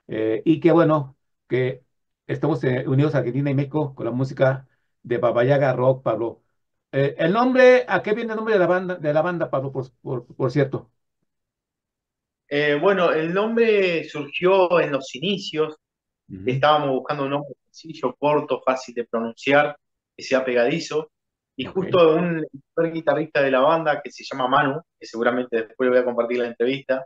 [0.07, 1.17] eh, y qué bueno
[1.47, 1.83] que
[2.27, 4.67] estamos eh, unidos Argentina y México con la música
[5.03, 6.43] de Babayaga Rock, Pablo.
[6.91, 9.71] Eh, el nombre, ¿a qué viene el nombre de la banda, de la banda Pablo,
[9.71, 10.91] por, por, por cierto?
[12.47, 15.75] Eh, bueno, el nombre surgió en los inicios,
[16.29, 16.65] Ujú.
[16.65, 19.77] estábamos buscando un nombre sencillo, corto, fácil de pronunciar,
[20.17, 21.11] que sea pegadizo,
[21.57, 21.83] y Ok.
[21.85, 25.91] justo un primer guitarrista de la banda que se llama Manu, que seguramente después le
[25.91, 27.05] voy a compartir la entrevista,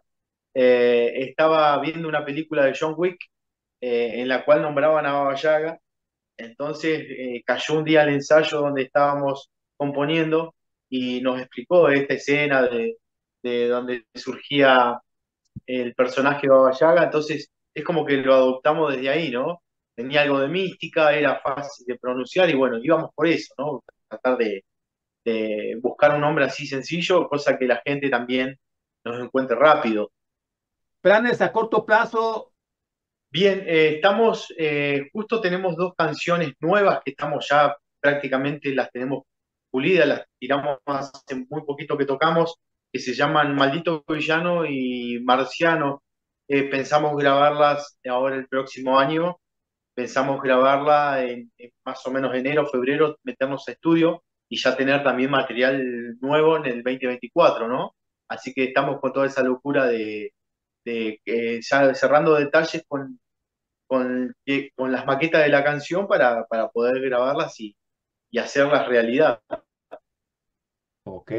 [0.53, 3.19] eh, estaba viendo una película de John Wick
[3.81, 5.79] eh, en la cual nombraban a Baba Yaga,
[6.37, 10.55] entonces eh, cayó un día al ensayo donde estábamos componiendo
[10.89, 12.97] y nos explicó esta escena de,
[13.43, 14.99] de donde surgía
[15.65, 19.61] el personaje de Baba Yaga, entonces es como que lo adoptamos desde ahí, ¿no?
[19.95, 23.83] Tenía algo de mística, era fácil de pronunciar y bueno, íbamos por eso, ¿no?
[24.07, 24.63] Tratar de,
[25.25, 28.57] de buscar un nombre así sencillo, cosa que la gente también
[29.03, 30.11] nos encuentre rápido.
[31.01, 32.51] ¿Planes a corto plazo?
[33.31, 39.23] Bien, eh, estamos, eh, justo tenemos dos canciones nuevas que estamos ya prácticamente las tenemos
[39.69, 42.55] pulidas, las tiramos hace muy poquito que tocamos,
[42.91, 46.01] que se llaman Maldito Villano y Marciano.
[46.47, 49.37] Eh, pensamos grabarlas ahora el próximo año,
[49.93, 55.03] pensamos grabarla en, en más o menos enero, febrero, meternos a estudio y ya tener
[55.03, 57.95] también material nuevo en el 2024, ¿no?
[58.27, 60.33] Así que estamos con toda esa locura de,
[60.89, 63.19] de eh, ya cerrando detalles con,
[63.87, 67.77] con, que- con las maquetas de la canción para, para poder grabarlas y,
[68.31, 69.41] y hacerlas realidad.
[71.03, 71.31] Ok,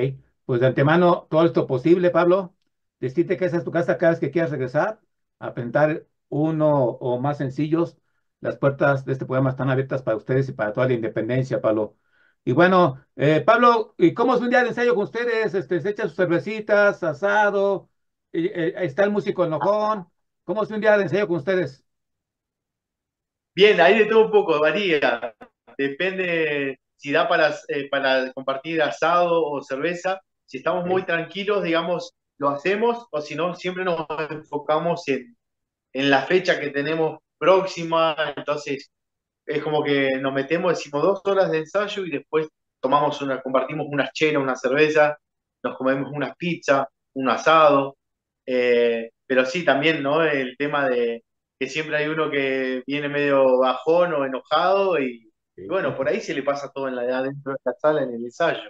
[0.45, 2.55] pues de antemano todo esto posible, Pablo.
[2.99, 5.01] Decirte que esa es tu casa cada vez que quieras regresar
[5.39, 7.97] a presentar uno o más sencillos.
[8.41, 11.97] Las puertas de este programa están abiertas para ustedes y para toda la independencia, Pablo.
[12.45, 15.55] Y bueno, eh, Pablo, ¿y cómo es un día de ensayo con ustedes?
[15.55, 17.90] Este, ¿se echan sus cervecitas, asado?
[18.33, 20.07] Eh, está el músico enojón.
[20.45, 21.85] ¿Cómo es un día de ensayo con ustedes?
[23.55, 25.35] Bien, ahí de todo un poco, varía.
[25.77, 30.21] Depende si da para, eh, para compartir asado o cerveza.
[30.47, 35.37] Si estamos muy tranquilos, digamos, lo hacemos, o si no, siempre nos enfocamos en,
[35.93, 38.17] en la fecha que tenemos próxima.
[38.37, 38.91] Entonces,
[39.47, 42.49] es como que nos metemos, decimos dos horas de ensayo y después
[42.81, 45.19] tomamos una, compartimos unas chelas, una cerveza,
[45.63, 47.97] nos comemos unas pizzas, un asado.
[48.53, 50.23] Eh, pero sí, también, ¿no?
[50.25, 51.25] El tema de
[51.59, 56.21] que siempre hay uno que viene medio bajón o enojado y, y bueno, por ahí
[56.21, 58.61] se le pasa todo en la, adentro de la sala en el ensayo.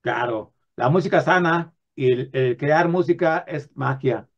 [0.00, 4.28] Claro, la música sana y el, el crear música es magia.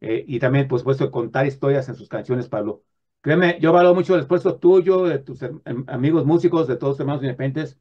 [0.00, 2.84] Eh, y también, por supuesto, contar historias en sus canciones, Pablo.
[3.20, 6.94] Créeme, yo valoro mucho el esfuerzo tuyo, de tus her- em- amigos músicos, de todos
[6.94, 7.78] los hermanos independientes,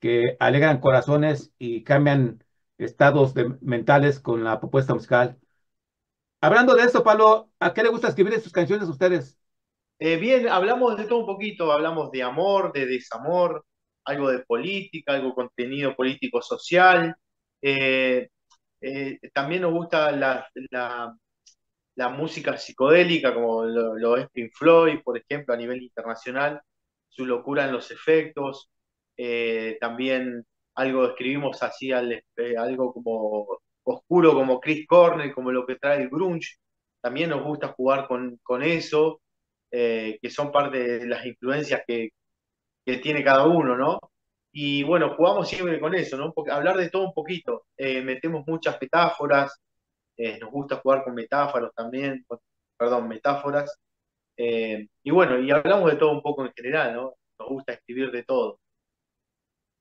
[0.00, 2.42] que alegran corazones y cambian
[2.80, 5.38] estados de- mentales con la propuesta musical.
[6.42, 9.38] Hablando de eso, Pablo, ¿a qué le gusta escribir sus canciones a ustedes?
[9.98, 13.66] Eh, bien, hablamos de todo un poquito, hablamos de amor, de desamor,
[14.04, 17.14] algo de política, algo contenido político social.
[17.60, 18.28] Eh,
[18.80, 21.14] eh, también nos gusta la, la-
[22.10, 26.60] música psicodélica, como lo, es Pink Floyd, por ejemplo, a nivel internacional,
[27.08, 28.70] su locura en los efectos.
[29.80, 30.44] También
[30.74, 32.22] algo escribimos así, al-
[32.58, 36.56] algo como oscuro, como Chris Cornell, como lo que trae el grunge.
[37.00, 39.20] También nos gusta jugar con, con eso,
[39.70, 42.10] eh, que son parte de las influencias que,
[42.84, 43.98] que tiene cada uno, ¿no?
[44.52, 46.32] Y bueno, jugamos siempre con eso, ¿no?
[46.32, 47.66] Porque hablar de todo un poquito.
[47.76, 49.60] Eh, metemos muchas metáforas,
[50.18, 52.26] eh, nos gusta jugar con metáforas también,
[52.78, 53.76] perdón, metáforas.
[55.02, 57.14] Y bueno, y hablamos de todo un poco en general, ¿no?
[57.38, 58.59] Nos gusta escribir de todo.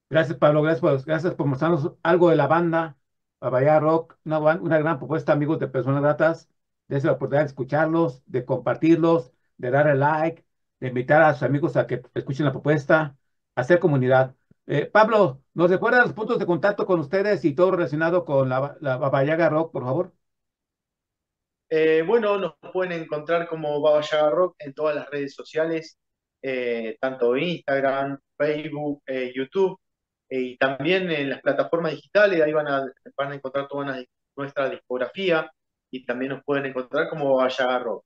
[0.09, 0.61] Gracias, Pablo.
[0.61, 2.97] Gracias por, gracias por mostrarnos algo de la banda
[3.39, 4.39] Babaya Rock, una,
[4.79, 6.49] gran propuesta, amigos de Personas Gratas.
[6.87, 10.43] Dense la oportunidad de escucharlos, de compartirlos, de darle like,
[10.79, 13.17] de invitar a sus amigos a que escuchen la propuesta,
[13.55, 14.35] hacer comunidad.
[14.67, 18.77] Eh, Pablo, ¿nos recuerda los puntos de contacto con ustedes y todo relacionado con la,
[18.81, 20.13] la Babayaga Rock, por favor?
[21.69, 25.99] Eh, bueno, nos pueden encontrar como Baba Yaga Rock en todas las redes sociales,
[26.41, 29.79] eh, tanto Instagram, Facebook, eh, YouTube,
[30.29, 32.85] eh, y también en las plataformas digitales, ahí van a,
[33.17, 34.03] van a encontrar toda
[34.35, 35.51] nuestra discografía,
[35.91, 38.05] y también nos pueden encontrar como Baba Yaga Rock.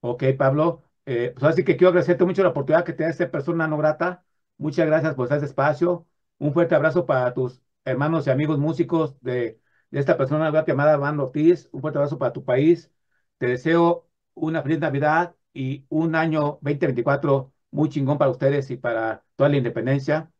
[0.00, 0.82] Ok, Pablo.
[1.06, 3.76] Eh, pues así que quiero agradecerte mucho la oportunidad que te da ser persona no
[3.78, 4.24] grata.
[4.58, 6.06] Muchas gracias por este espacio.
[6.38, 10.94] Un fuerte abrazo para tus hermanos y amigos músicos de, de esta persona grata llamada
[10.94, 11.68] Armando Ortiz.
[11.72, 12.90] Un fuerte abrazo para tu país.
[13.38, 19.24] Te deseo una feliz Navidad y un año 2024 muy chingón para ustedes y para
[19.36, 20.30] toda la independencia.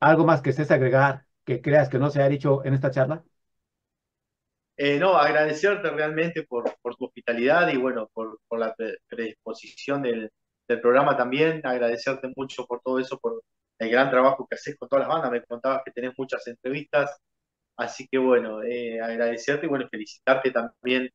[0.00, 3.24] ¿Algo más que estés agregar que creas que no se ha dicho en esta charla?
[4.78, 10.02] Eh, no, agradecerte realmente por, por tu hospitalidad y bueno, por, por la pre- predisposición
[10.02, 10.30] del,
[10.68, 11.60] del programa también.
[11.64, 13.42] Agradecerte mucho por todo eso, por
[13.78, 15.30] el gran trabajo que haces con todas las bandas.
[15.32, 17.16] Me contabas que tenés muchas entrevistas,
[17.76, 21.10] así que bueno, eh, agradecerte y bueno, felicitarte también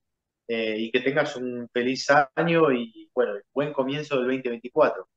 [0.47, 5.07] eh, y que tengas un feliz año y bueno, buen comienzo del 2024.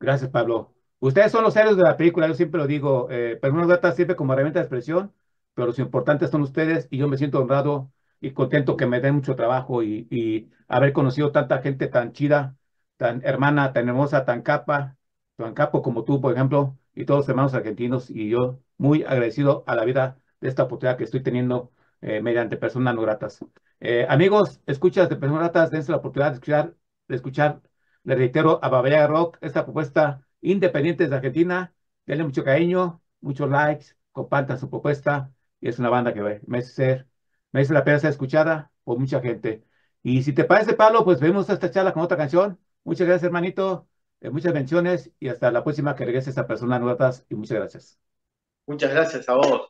[0.00, 0.71] Gracias, Pablo.
[1.02, 3.08] Ustedes son los héroes de la película, yo siempre lo digo.
[3.10, 5.12] Eh, Personas Gratas sirve como herramienta de expresión,
[5.52, 7.90] pero los importantes son ustedes y yo me siento honrado
[8.20, 12.56] y contento que me den mucho trabajo y, haber conocido tanta gente tan chida,
[12.98, 14.96] tan hermana, tan hermosa, tan capa,
[15.36, 19.64] tan capo como tú, por ejemplo, y todos los hermanos argentinos y yo muy agradecido
[19.66, 23.40] a la vida de esta oportunidad que estoy teniendo eh, mediante personas no gratas.
[23.80, 26.76] Eh, amigos, escuchas de personas gratas, dense la oportunidad de escuchar,
[27.08, 27.60] de escuchar,
[28.04, 31.74] le reitero, a Babaya Rock, esta propuesta independiente de Argentina,
[32.06, 37.08] denle mucho cariño, muchos likes, compartan su propuesta, y es una banda que merece ser,
[37.52, 39.64] merece la pena ser escuchada por mucha gente.
[40.02, 42.58] Y si te parece, Pablo, pues vemos esta charla con otra canción.
[42.84, 43.88] Muchas gracias, hermanito.
[44.20, 47.98] Eh, muchas bendiciones y hasta la próxima que regreses a Personas Nuevas y muchas gracias.
[48.66, 49.68] Muchas gracias a vos.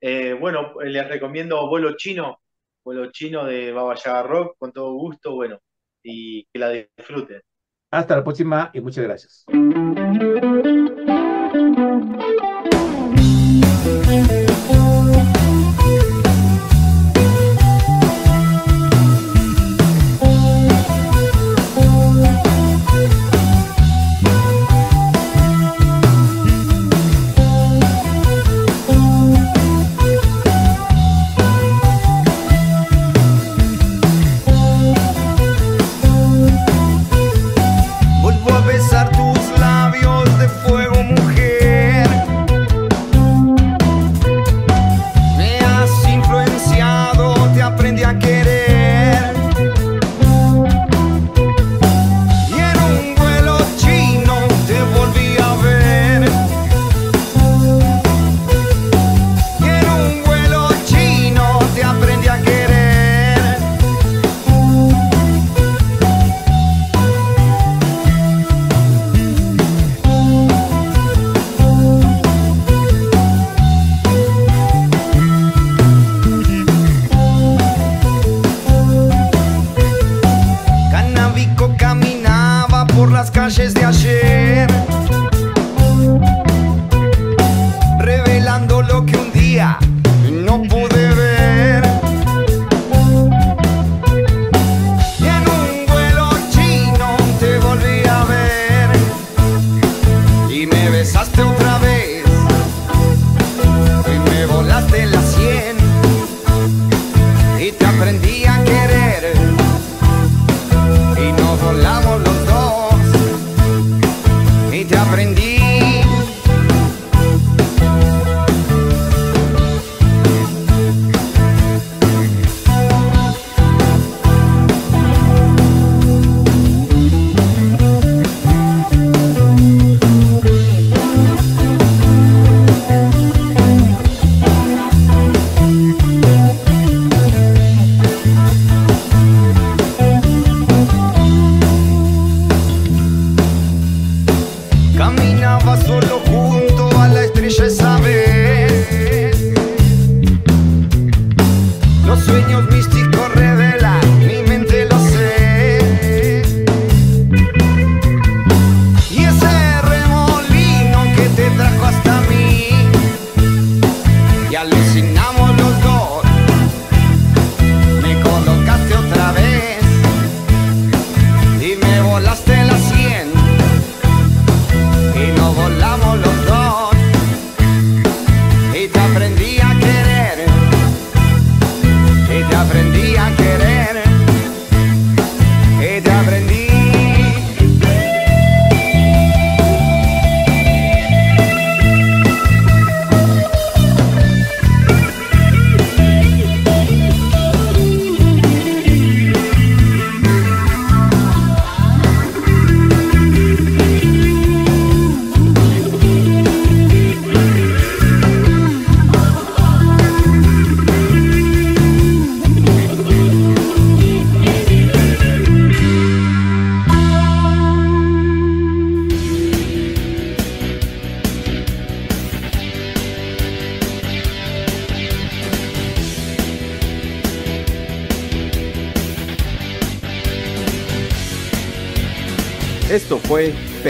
[0.00, 2.40] Eh, bueno, les recomiendo Vuelo Chino,
[2.84, 5.58] Vuelo Chino de Baba Yaga Rock, con todo gusto, bueno,
[6.02, 7.40] y que la disfruten.
[7.94, 9.46] Hasta la próxima y muchas gracias.